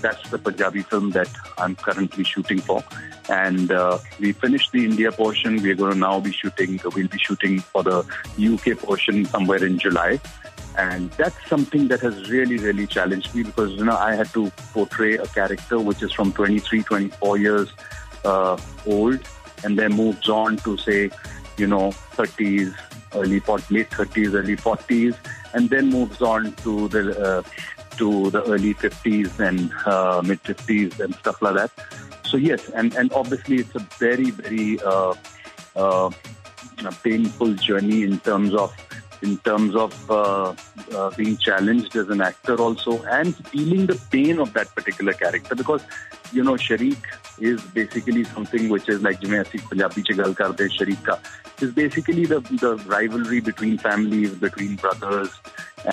That's 0.00 0.30
the 0.30 0.38
Punjabi 0.38 0.82
film 0.82 1.10
that 1.10 1.28
I'm 1.58 1.74
currently 1.76 2.24
shooting 2.24 2.60
for. 2.60 2.82
And 3.28 3.72
uh, 3.72 3.98
we 4.20 4.32
finished 4.32 4.72
the 4.72 4.84
India 4.84 5.10
portion. 5.10 5.56
We're 5.62 5.74
going 5.74 5.92
to 5.92 5.98
now 5.98 6.20
be 6.20 6.32
shooting, 6.32 6.80
we'll 6.84 7.08
be 7.08 7.18
shooting 7.18 7.60
for 7.60 7.82
the 7.82 8.04
UK 8.38 8.78
portion 8.78 9.24
somewhere 9.24 9.64
in 9.64 9.78
July. 9.78 10.20
And 10.78 11.10
that's 11.12 11.36
something 11.48 11.88
that 11.88 12.00
has 12.00 12.30
really, 12.30 12.58
really 12.58 12.86
challenged 12.86 13.34
me 13.34 13.42
because, 13.42 13.72
you 13.72 13.84
know, 13.84 13.96
I 13.96 14.14
had 14.14 14.28
to 14.34 14.50
portray 14.72 15.14
a 15.14 15.26
character 15.26 15.80
which 15.80 16.02
is 16.02 16.12
from 16.12 16.32
23, 16.32 16.82
24 16.82 17.38
years 17.38 17.72
uh, 18.24 18.58
old 18.86 19.20
and 19.64 19.78
then 19.78 19.94
moves 19.94 20.28
on 20.28 20.58
to, 20.58 20.76
say, 20.76 21.10
you 21.56 21.66
know, 21.66 21.90
30s, 22.16 22.74
early 23.14 23.40
40s, 23.40 23.70
late 23.70 23.90
30s, 23.90 24.34
early 24.34 24.56
40s, 24.56 25.16
and 25.54 25.70
then 25.70 25.90
moves 25.90 26.20
on 26.20 26.52
to 26.56 26.88
the 26.88 27.02
uh, 27.18 27.42
to 27.96 28.30
the 28.30 28.42
early 28.44 28.74
50s 28.74 29.40
and 29.40 29.72
uh, 29.86 30.20
mid 30.22 30.42
50s 30.42 31.00
and 31.00 31.14
stuff 31.14 31.40
like 31.40 31.54
that. 31.54 31.70
So 32.24 32.36
yes, 32.36 32.68
and 32.70 32.94
and 32.94 33.12
obviously 33.12 33.56
it's 33.56 33.74
a 33.74 33.86
very 33.98 34.30
very 34.30 34.78
uh, 34.82 35.14
uh, 35.74 36.10
painful 37.02 37.54
journey 37.54 38.02
in 38.02 38.20
terms 38.20 38.54
of 38.54 38.74
in 39.22 39.38
terms 39.38 39.74
of 39.74 40.10
uh, 40.10 40.54
uh, 40.94 41.10
being 41.16 41.36
challenged 41.36 41.96
as 41.96 42.08
an 42.08 42.20
actor 42.20 42.56
also 42.56 43.02
and 43.04 43.34
feeling 43.48 43.86
the 43.86 44.00
pain 44.10 44.38
of 44.38 44.52
that 44.52 44.74
particular 44.74 45.12
character 45.12 45.54
because 45.54 45.82
you 46.32 46.42
know 46.42 46.54
Shareek 46.54 47.02
is 47.38 47.60
basically 47.62 48.24
something 48.24 48.68
which 48.68 48.88
is 48.88 49.02
like 49.02 49.20
jimmy 49.20 49.38
asik 49.38 49.62
punjabi 49.68 50.96
is 51.60 51.72
basically 51.72 52.24
the 52.26 52.40
the 52.64 52.76
rivalry 52.86 53.40
between 53.40 53.78
families 53.78 54.34
between 54.34 54.76
brothers 54.76 55.30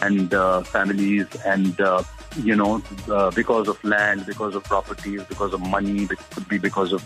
and 0.01 0.33
uh, 0.33 0.61
families 0.63 1.27
and 1.45 1.79
uh, 1.79 2.03
you 2.37 2.55
know 2.55 2.81
uh, 3.09 3.31
because 3.31 3.67
of 3.67 3.81
land 3.83 4.25
because 4.25 4.55
of 4.55 4.63
properties 4.63 5.23
because 5.29 5.53
of 5.53 5.61
money 5.61 6.03
it 6.03 6.19
could 6.31 6.47
be 6.47 6.57
because 6.57 6.91
of 6.93 7.03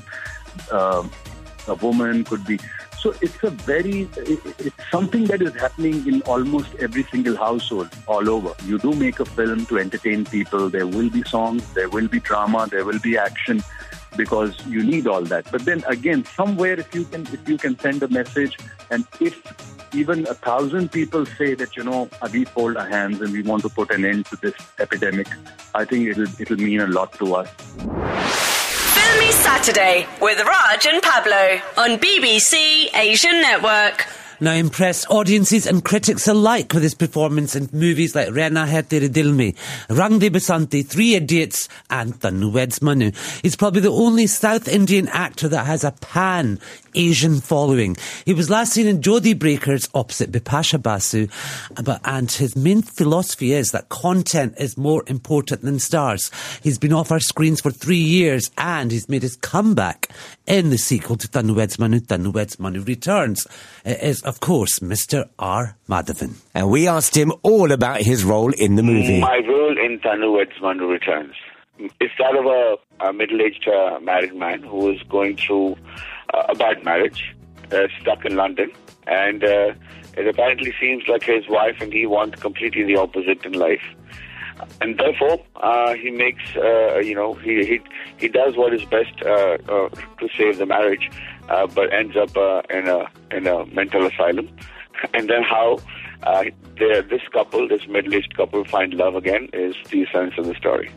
uh, 0.71 1.03
a 1.67 1.75
woman 1.75 2.23
could 2.23 2.45
be 2.45 2.59
so 2.99 3.13
it's 3.21 3.43
a 3.43 3.51
very, 3.51 4.09
it's 4.17 4.89
something 4.91 5.25
that 5.25 5.41
is 5.41 5.53
happening 5.53 6.07
in 6.07 6.21
almost 6.23 6.73
every 6.75 7.03
single 7.03 7.35
household 7.35 7.89
all 8.07 8.29
over. 8.29 8.53
You 8.65 8.79
do 8.79 8.93
make 8.93 9.19
a 9.19 9.25
film 9.25 9.65
to 9.67 9.77
entertain 9.77 10.25
people. 10.25 10.69
There 10.69 10.87
will 10.87 11.09
be 11.09 11.23
songs, 11.23 11.73
there 11.73 11.89
will 11.89 12.07
be 12.07 12.19
drama, 12.19 12.67
there 12.69 12.85
will 12.85 12.99
be 12.99 13.17
action 13.17 13.63
because 14.15 14.65
you 14.65 14.83
need 14.83 15.05
all 15.07 15.21
that. 15.23 15.51
But 15.51 15.65
then 15.65 15.83
again, 15.87 16.25
somewhere 16.25 16.79
if 16.79 16.93
you 16.93 17.05
can, 17.05 17.21
if 17.27 17.47
you 17.47 17.57
can 17.57 17.77
send 17.79 18.01
a 18.01 18.07
message 18.07 18.57
and 18.89 19.05
if 19.21 19.41
even 19.93 20.27
a 20.27 20.33
thousand 20.33 20.91
people 20.91 21.25
say 21.25 21.53
that 21.53 21.77
you 21.77 21.83
know 21.83 22.09
we 22.33 22.45
fold 22.45 22.77
our 22.77 22.87
hands 22.87 23.21
and 23.21 23.31
we 23.31 23.41
want 23.41 23.61
to 23.63 23.69
put 23.69 23.91
an 23.91 24.05
end 24.05 24.25
to 24.27 24.35
this 24.37 24.55
epidemic, 24.79 25.27
I 25.75 25.85
think 25.85 26.07
it'll 26.07 26.41
it'll 26.41 26.57
mean 26.57 26.81
a 26.81 26.87
lot 26.87 27.13
to 27.13 27.35
us. 27.35 27.49
Saturday 29.25 30.05
with 30.21 30.39
Raj 30.45 30.85
and 30.85 31.01
Pablo 31.01 31.59
on 31.75 31.97
BBC 31.97 32.93
Asian 32.95 33.41
Network. 33.41 34.05
Now 34.39 34.53
impressed 34.53 35.09
audiences 35.09 35.65
and 35.65 35.83
critics 35.83 36.27
alike 36.27 36.71
with 36.71 36.83
his 36.83 36.93
performance 36.93 37.55
in 37.55 37.69
movies 37.73 38.13
like 38.13 38.27
Rehna 38.27 38.69
Hai 38.69 38.81
Tere 38.81 39.09
Dil 39.09 39.33
Rang 39.89 40.19
De 40.19 40.29
Basanti, 40.29 40.85
Three 40.85 41.15
Idiots 41.15 41.67
and 41.89 42.13
Tanu 42.19 42.53
Weds 42.53 42.79
Manu. 42.79 43.11
He's 43.41 43.55
probably 43.55 43.81
the 43.81 43.91
only 43.91 44.27
South 44.27 44.67
Indian 44.67 45.07
actor 45.07 45.47
that 45.47 45.65
has 45.65 45.83
a 45.83 45.91
pan 45.91 46.59
Asian 46.93 47.39
following. 47.41 47.95
He 48.25 48.33
was 48.33 48.49
last 48.49 48.73
seen 48.73 48.87
in 48.87 49.01
Jodi 49.01 49.33
Breakers 49.33 49.89
opposite 49.93 50.31
Bipasha 50.31 50.81
Basu, 50.81 51.27
but, 51.83 52.01
and 52.03 52.31
his 52.31 52.55
main 52.55 52.81
philosophy 52.81 53.53
is 53.53 53.71
that 53.71 53.89
content 53.89 54.55
is 54.59 54.77
more 54.77 55.03
important 55.07 55.61
than 55.61 55.79
stars. 55.79 56.31
He's 56.61 56.77
been 56.77 56.93
off 56.93 57.11
our 57.11 57.19
screens 57.19 57.61
for 57.61 57.71
three 57.71 57.97
years 57.97 58.51
and 58.57 58.91
he's 58.91 59.09
made 59.09 59.21
his 59.21 59.35
comeback 59.35 60.09
in 60.47 60.69
the 60.69 60.77
sequel 60.77 61.17
to 61.17 61.27
Tanu 61.27 61.55
Weds 61.55 61.77
Manu, 61.77 61.99
Tanu 61.99 62.33
Weds 62.33 62.59
Manu 62.59 62.81
Returns. 62.81 63.45
It 63.85 64.01
is, 64.01 64.21
of 64.23 64.39
course, 64.39 64.79
Mr. 64.79 65.29
R. 65.37 65.77
Madhavan. 65.87 66.35
And 66.55 66.71
we 66.71 66.87
asked 66.87 67.15
him 67.15 67.33
all 67.43 67.71
about 67.71 68.01
his 68.01 68.23
role 68.23 68.53
in 68.53 68.75
the 68.75 68.83
movie. 68.83 69.19
My 69.19 69.41
role 69.47 69.77
in 69.77 69.99
Tanu 69.99 70.37
Weds 70.37 70.53
Manu 70.61 70.87
Returns 70.87 71.35
is 71.79 72.11
that 72.17 72.35
of 72.35 72.45
a, 72.45 73.07
a 73.07 73.13
middle-aged 73.13 73.67
uh, 73.67 73.99
married 73.99 74.33
man 74.33 74.63
who 74.63 74.89
is 74.91 75.01
going 75.03 75.37
through 75.37 75.77
uh, 76.33 76.43
a 76.49 76.55
bad 76.55 76.83
marriage, 76.83 77.35
uh, 77.71 77.87
stuck 78.01 78.25
in 78.25 78.35
London, 78.35 78.71
and 79.05 79.43
uh, 79.43 79.73
it 80.17 80.27
apparently 80.27 80.73
seems 80.79 81.07
like 81.07 81.23
his 81.23 81.47
wife 81.47 81.79
and 81.79 81.93
he 81.93 82.05
want 82.05 82.39
completely 82.39 82.83
the 82.83 82.95
opposite 82.95 83.45
in 83.45 83.53
life. 83.53 83.83
And 84.81 84.97
therefore, 84.97 85.39
uh, 85.57 85.93
he 85.95 86.11
makes, 86.11 86.55
uh, 86.55 86.97
you 86.99 87.15
know, 87.15 87.33
he, 87.33 87.65
he 87.65 87.81
he 88.17 88.27
does 88.27 88.55
what 88.55 88.73
is 88.73 88.83
best 88.85 89.13
uh, 89.23 89.57
uh, 89.69 89.89
to 89.89 90.29
save 90.35 90.57
the 90.57 90.65
marriage, 90.65 91.09
uh, 91.49 91.67
but 91.67 91.93
ends 91.93 92.15
up 92.15 92.35
uh, 92.37 92.61
in 92.69 92.87
a 92.87 93.07
in 93.31 93.47
a 93.47 93.65
mental 93.67 94.05
asylum. 94.05 94.49
And 95.13 95.29
then 95.29 95.43
how 95.43 95.77
this 96.79 97.21
couple, 97.31 97.67
this 97.67 97.87
middle-aged 97.87 98.35
couple, 98.35 98.65
find 98.65 98.95
love 98.95 99.13
again 99.13 99.47
is 99.53 99.75
the 99.91 100.07
essence 100.07 100.33
of 100.39 100.47
the 100.47 100.55
story. 100.55 100.89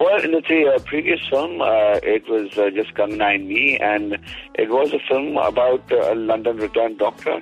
Well, 0.00 0.20
in 0.20 0.32
the 0.32 0.82
previous 0.84 1.20
film, 1.28 1.60
it 1.62 2.28
was 2.28 2.50
just 2.74 2.94
Kangana 2.94 3.36
and 3.36 3.48
me, 3.48 3.78
and 3.78 4.18
it 4.54 4.68
was 4.68 4.92
a 4.92 4.98
film 5.08 5.36
about 5.36 5.88
a 5.92 6.16
London 6.16 6.56
returned 6.56 6.98
doctor 6.98 7.40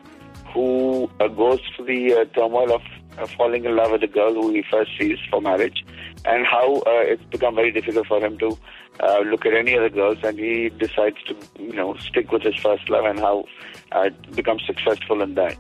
who 0.53 1.09
goes 1.35 1.61
through 1.75 1.87
the 1.87 2.29
turmoil 2.35 2.75
of 2.75 2.83
uh, 3.19 3.27
falling 3.27 3.65
in 3.65 3.77
love 3.77 3.93
with 3.93 4.03
a 4.03 4.07
girl 4.07 4.35
who 4.35 4.53
he 4.53 4.63
first 4.71 4.91
sees 4.99 5.19
for 5.31 5.41
marriage, 5.41 5.85
and 6.25 6.47
how 6.47 6.77
uh, 6.87 7.03
it's 7.13 7.25
become 7.25 7.55
very 7.55 7.71
difficult 7.73 8.07
for 8.07 8.21
him 8.25 8.39
to 8.39 8.59
uh, 9.01 9.21
look 9.21 9.47
at 9.47 9.55
any 9.55 9.77
other 9.77 9.89
girls, 9.91 10.19
and 10.23 10.39
he 10.39 10.69
decides 10.71 11.23
to, 11.25 11.37
you 11.59 11.73
know, 11.73 11.95
stick 11.97 12.33
with 12.33 12.43
his 12.43 12.57
first 12.57 12.89
love, 12.89 13.05
and 13.05 13.19
how 13.19 13.45
uh, 13.93 14.11
becomes 14.35 14.63
successful 14.67 15.23
in 15.23 15.35
that. 15.35 15.57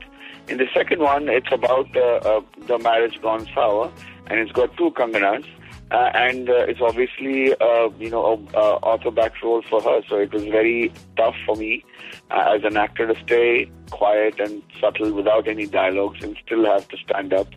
In 0.48 0.58
the 0.58 0.66
second 0.72 1.00
one, 1.00 1.28
it's 1.28 1.50
about 1.50 1.94
uh, 1.96 2.00
uh, 2.00 2.40
the 2.66 2.78
marriage 2.78 3.20
gone 3.20 3.46
sour, 3.54 3.92
and 4.28 4.38
it's 4.38 4.52
got 4.52 4.76
two 4.76 4.90
Kanganas. 4.92 5.44
Uh, 5.90 6.10
and 6.14 6.50
uh, 6.50 6.66
it's 6.66 6.80
obviously, 6.80 7.54
uh, 7.60 7.88
you 7.98 8.10
know, 8.10 8.44
a 8.52 8.56
uh, 8.56 8.78
author-back 8.82 9.40
role 9.42 9.62
for 9.70 9.80
her. 9.80 10.00
So 10.08 10.16
it 10.16 10.32
was 10.32 10.42
very 10.44 10.92
tough 11.16 11.36
for 11.46 11.54
me 11.54 11.84
uh, 12.30 12.54
as 12.56 12.64
an 12.64 12.76
actor 12.76 13.06
to 13.06 13.20
stay 13.22 13.70
quiet 13.90 14.40
and 14.40 14.62
subtle 14.80 15.12
without 15.12 15.46
any 15.46 15.66
dialogues 15.66 16.22
and 16.22 16.36
still 16.44 16.64
have 16.64 16.88
to 16.88 16.96
stand 16.96 17.32
up 17.32 17.48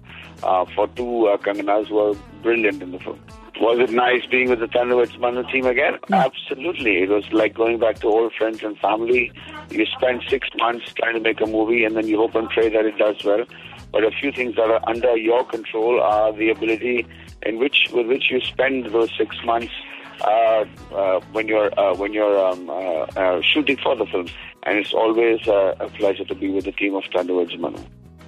uh, 0.43 0.65
for 0.75 0.87
two 0.89 1.27
uh, 1.27 1.37
Kanganas 1.37 1.87
who 1.87 1.97
are 1.97 2.15
brilliant 2.43 2.83
in 2.83 2.91
the 2.91 2.99
film. 2.99 3.19
Was 3.61 3.79
it 3.79 3.93
nice 3.93 4.25
being 4.27 4.49
with 4.49 4.59
the 4.59 4.67
Tanu 4.67 4.97
Weds 4.97 5.17
Manu 5.17 5.43
team 5.51 5.65
again? 5.65 5.97
Absolutely. 6.13 7.01
It 7.03 7.09
was 7.09 7.25
like 7.33 7.53
going 7.55 7.77
back 7.77 7.99
to 7.99 8.07
old 8.07 8.33
friends 8.33 8.63
and 8.63 8.77
family. 8.77 9.33
You 9.69 9.85
spend 9.87 10.23
six 10.29 10.47
months 10.57 10.93
trying 10.93 11.15
to 11.15 11.19
make 11.19 11.41
a 11.41 11.45
movie 11.45 11.83
and 11.83 11.97
then 11.97 12.07
you 12.07 12.17
hope 12.17 12.35
and 12.35 12.49
pray 12.49 12.69
that 12.69 12.85
it 12.85 12.97
does 12.97 13.21
well. 13.25 13.43
But 13.91 14.05
a 14.05 14.11
few 14.11 14.31
things 14.31 14.55
that 14.55 14.69
are 14.69 14.87
under 14.87 15.17
your 15.17 15.43
control 15.43 15.99
are 15.99 16.31
the 16.31 16.51
ability 16.51 17.05
in 17.43 17.59
which 17.59 17.87
with 17.93 18.07
which 18.07 18.29
you 18.31 18.41
spend 18.41 18.87
those 18.87 19.11
six 19.17 19.35
months 19.43 19.73
uh, 20.21 20.65
uh, 20.93 21.19
when 21.31 21.47
you're 21.47 21.77
uh, 21.79 21.95
when 21.95 22.13
you're 22.13 22.45
um, 22.45 22.69
uh, 22.69 22.73
uh, 22.73 23.41
shooting 23.41 23.77
for 23.77 23.95
the 23.95 24.05
film. 24.05 24.27
And 24.63 24.77
it's 24.77 24.93
always 24.93 25.47
uh, 25.47 25.75
a 25.79 25.89
pleasure 25.89 26.25
to 26.25 26.35
be 26.35 26.49
with 26.49 26.65
the 26.65 26.73
team 26.73 26.95
of 26.95 27.03
Tanu 27.05 27.37
Weds 27.37 27.57
Manu. 27.57 27.79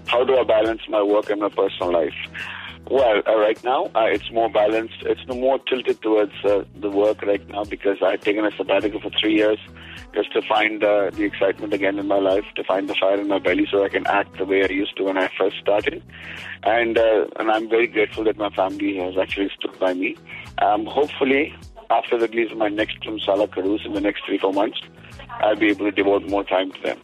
How 0.07 0.23
do 0.23 0.37
I 0.37 0.43
balance 0.43 0.81
my 0.87 1.03
work 1.03 1.29
and 1.29 1.41
my 1.41 1.49
personal 1.49 1.91
life? 1.91 2.15
Well, 2.89 3.21
right 3.23 3.61
now 3.63 3.91
it's 3.95 4.31
more 4.31 4.49
balanced. 4.49 5.01
It's 5.01 5.25
more 5.27 5.59
tilted 5.59 6.01
towards 6.01 6.33
the 6.43 6.89
work 6.89 7.21
right 7.21 7.45
now 7.49 7.63
because 7.63 7.97
I've 8.01 8.21
taken 8.21 8.45
a 8.45 8.51
sabbatical 8.51 8.99
for 9.01 9.11
three 9.19 9.35
years 9.35 9.59
just 10.13 10.31
to 10.33 10.41
find 10.41 10.83
uh, 10.83 11.09
the 11.11 11.23
excitement 11.23 11.73
again 11.73 11.97
in 11.99 12.07
my 12.07 12.19
life, 12.19 12.45
to 12.55 12.63
find 12.63 12.89
the 12.89 12.95
fire 12.95 13.19
in 13.19 13.27
my 13.27 13.39
belly, 13.39 13.67
so 13.71 13.83
I 13.83 13.89
can 13.89 14.05
act 14.07 14.37
the 14.37 14.45
way 14.45 14.63
I 14.63 14.67
used 14.67 14.97
to 14.97 15.03
when 15.03 15.17
I 15.17 15.29
first 15.37 15.57
started. 15.59 16.03
And 16.63 16.97
uh, 16.97 17.27
and 17.37 17.51
I'm 17.51 17.69
very 17.69 17.87
grateful 17.87 18.23
that 18.25 18.37
my 18.37 18.49
family 18.49 18.97
has 18.97 19.17
actually 19.17 19.49
stood 19.57 19.77
by 19.79 19.93
me. 19.93 20.17
Um, 20.59 20.85
hopefully, 20.85 21.55
after 21.89 22.17
the 22.17 22.27
release 22.27 22.51
of 22.51 22.57
my 22.57 22.69
next 22.69 23.03
film, 23.03 23.19
Saala 23.19 23.47
Khadoos, 23.47 23.85
in 23.85 23.93
the 23.93 24.01
next 24.01 24.25
three 24.25 24.37
four 24.37 24.53
months, 24.53 24.79
I'll 25.41 25.55
be 25.55 25.69
able 25.69 25.85
to 25.85 25.91
devote 25.91 26.23
more 26.27 26.43
time 26.43 26.71
to 26.71 26.81
them. 26.81 26.99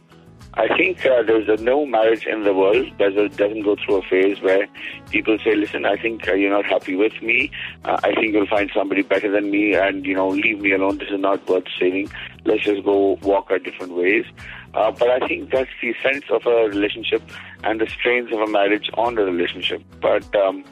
I 0.54 0.76
think 0.76 1.06
uh, 1.06 1.22
there's 1.22 1.48
a 1.48 1.62
no 1.62 1.86
marriage 1.86 2.26
in 2.26 2.44
the 2.44 2.54
world 2.54 2.92
that 2.98 3.14
doesn't 3.38 3.62
go 3.62 3.76
through 3.76 3.98
a 3.98 4.02
phase 4.04 4.42
where 4.42 4.68
people 5.12 5.38
say, 5.44 5.56
"Listen, 5.56 5.86
I 5.86 5.98
think 5.98 6.28
uh, 6.28 6.34
you're 6.34 6.50
not 6.50 6.66
happy 6.66 6.96
with 6.96 7.22
me. 7.22 7.52
Uh, 7.86 8.00
I 8.04 8.14
think 8.16 8.34
you'll 8.34 8.48
find 8.48 8.72
somebody 8.74 9.04
better 9.04 9.30
than 9.30 9.52
me, 9.52 9.76
and 9.76 10.04
you 10.04 10.16
know, 10.16 10.30
leave 10.30 10.60
me 10.60 10.72
alone. 10.72 10.98
This 10.98 11.10
is 11.10 11.20
not 11.20 11.48
worth 11.48 11.66
saving. 11.80 12.10
Let's 12.44 12.64
just 12.64 12.84
go 12.84 13.20
walk 13.22 13.52
our 13.52 13.60
different 13.60 13.94
ways." 13.94 14.26
Uh, 14.74 14.92
but 14.92 15.10
I 15.10 15.28
think 15.28 15.52
that's 15.52 15.70
the 15.82 15.94
sense 16.04 16.26
of 16.30 16.46
a 16.46 16.70
relationship 16.70 17.22
and 17.64 17.80
the 17.80 17.88
strains 17.88 18.32
of 18.32 18.40
a 18.40 18.48
marriage 18.48 18.90
on 18.96 19.16
the 19.16 19.26
relationship. 19.26 19.84
But 20.02 20.36
um, 20.36 20.64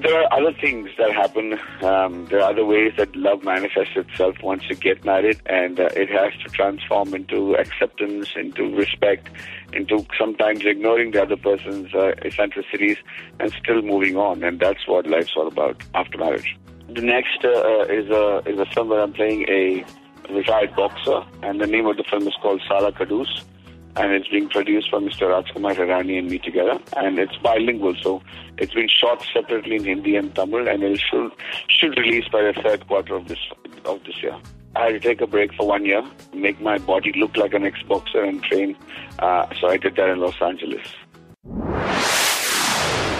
there 0.00 0.22
are 0.22 0.32
other 0.32 0.52
things 0.52 0.90
that 0.98 1.12
happen. 1.12 1.58
Um, 1.82 2.26
there 2.26 2.40
are 2.40 2.50
other 2.50 2.64
ways 2.64 2.92
that 2.96 3.14
love 3.16 3.42
manifests 3.42 3.96
itself 3.96 4.36
once 4.42 4.64
you 4.68 4.76
get 4.76 5.04
married, 5.04 5.40
and 5.46 5.78
uh, 5.78 5.88
it 5.96 6.08
has 6.10 6.32
to 6.44 6.50
transform 6.50 7.14
into 7.14 7.54
acceptance, 7.56 8.30
into 8.36 8.74
respect, 8.76 9.28
into 9.72 10.06
sometimes 10.18 10.64
ignoring 10.64 11.10
the 11.12 11.22
other 11.22 11.36
person's 11.36 11.94
uh, 11.94 12.14
eccentricities 12.22 12.96
and 13.40 13.52
still 13.52 13.82
moving 13.82 14.16
on. 14.16 14.42
And 14.42 14.60
that's 14.60 14.86
what 14.86 15.06
life's 15.06 15.32
all 15.36 15.48
about 15.48 15.82
after 15.94 16.18
marriage. 16.18 16.56
The 16.88 17.02
next 17.02 17.44
uh, 17.44 17.48
uh, 17.48 17.84
is 17.84 18.08
a 18.10 18.42
is 18.46 18.58
a 18.58 18.66
film 18.66 18.88
where 18.88 19.02
I'm 19.02 19.12
playing 19.12 19.46
a 19.48 19.84
retired 20.30 20.74
boxer, 20.76 21.22
and 21.42 21.60
the 21.60 21.66
name 21.66 21.86
of 21.86 21.96
the 21.96 22.04
film 22.04 22.26
is 22.26 22.34
called 22.40 22.62
Saala 22.68 22.92
Khadoos 22.92 23.44
and 23.98 24.12
it's 24.12 24.28
being 24.28 24.48
produced 24.48 24.90
by 24.90 24.98
Mr. 24.98 25.26
Rajkumar 25.28 25.74
Hirani 25.74 26.18
and 26.18 26.30
me 26.30 26.38
together, 26.38 26.78
and 26.96 27.18
it's 27.18 27.36
bilingual, 27.36 27.94
so 28.00 28.22
it's 28.56 28.72
been 28.72 28.88
shot 28.88 29.24
separately 29.34 29.76
in 29.76 29.84
Hindi 29.84 30.16
and 30.16 30.34
Tamil, 30.34 30.68
and 30.68 30.82
it 30.82 31.00
should 31.00 31.32
should 31.68 31.98
release 31.98 32.28
by 32.28 32.42
the 32.42 32.52
third 32.62 32.86
quarter 32.86 33.14
of 33.14 33.26
this 33.28 33.40
of 33.84 34.02
this 34.04 34.22
year. 34.22 34.36
I 34.76 34.84
had 34.84 34.92
to 34.92 35.00
take 35.00 35.20
a 35.20 35.26
break 35.26 35.52
for 35.54 35.66
one 35.66 35.84
year, 35.84 36.02
make 36.32 36.60
my 36.60 36.78
body 36.78 37.12
look 37.16 37.36
like 37.36 37.54
an 37.54 37.64
ex-boxer, 37.64 38.22
and 38.22 38.42
train. 38.44 38.76
Uh, 39.18 39.46
so 39.60 39.68
I 39.68 39.76
did 39.76 39.96
that 39.96 40.08
in 40.08 40.20
Los 40.20 40.40
Angeles. 40.40 40.86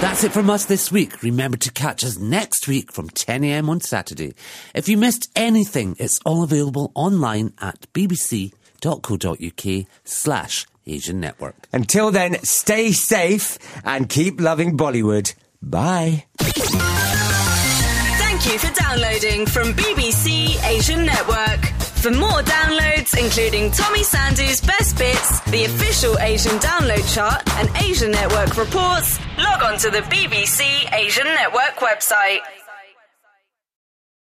That's 0.01 0.23
it 0.23 0.31
from 0.31 0.49
us 0.49 0.67
this 0.67 0.93
week. 0.93 1.25
Remember 1.25 1.57
to 1.57 1.73
catch 1.73 2.05
us 2.05 2.19
next 2.19 2.69
week 2.69 2.93
from 2.93 3.11
10am 3.11 3.69
on 3.69 3.81
Saturday. 3.81 4.35
If 4.73 4.89
you 4.89 4.97
missed 4.97 5.29
anything, 5.35 5.97
it's 5.99 6.21
all 6.25 6.45
available 6.45 6.93
online 6.95 7.53
at 7.61 7.93
bbc.co.uk 8.81 9.87
slash 10.05 10.67
Asian 10.87 11.21
Network. 11.21 11.69
Until 11.73 12.11
then, 12.11 12.43
stay 12.43 12.93
safe 12.93 13.59
and 13.85 14.09
keep 14.09 14.41
loving 14.41 14.77
Bollywood. 14.77 15.35
Bye. 15.63 16.25
Thank 16.39 18.47
you 18.47 18.59
for 18.59 18.73
downloading 18.75 19.47
from 19.47 19.73
BBC 19.75 20.63
Asian 20.65 21.05
Network. 21.05 21.65
For 21.99 22.13
more 22.13 22.41
downloads, 22.43 23.19
including 23.19 23.73
Tommy 23.73 24.05
Sandhu's 24.05 24.61
Best 24.61 24.97
Bits, 24.97 25.41
the 25.51 25.65
official 25.65 26.17
Asian 26.21 26.57
download 26.59 27.13
chart, 27.13 27.43
and 27.57 27.69
Asian 27.83 28.13
Network 28.13 28.57
reports, 28.57 29.19
log 29.37 29.65
on 29.65 29.79
to 29.79 29.91
the 29.91 30.03
BBC 30.03 30.91
Asian 30.95 31.27
Network 31.27 31.75
website. 31.81 32.39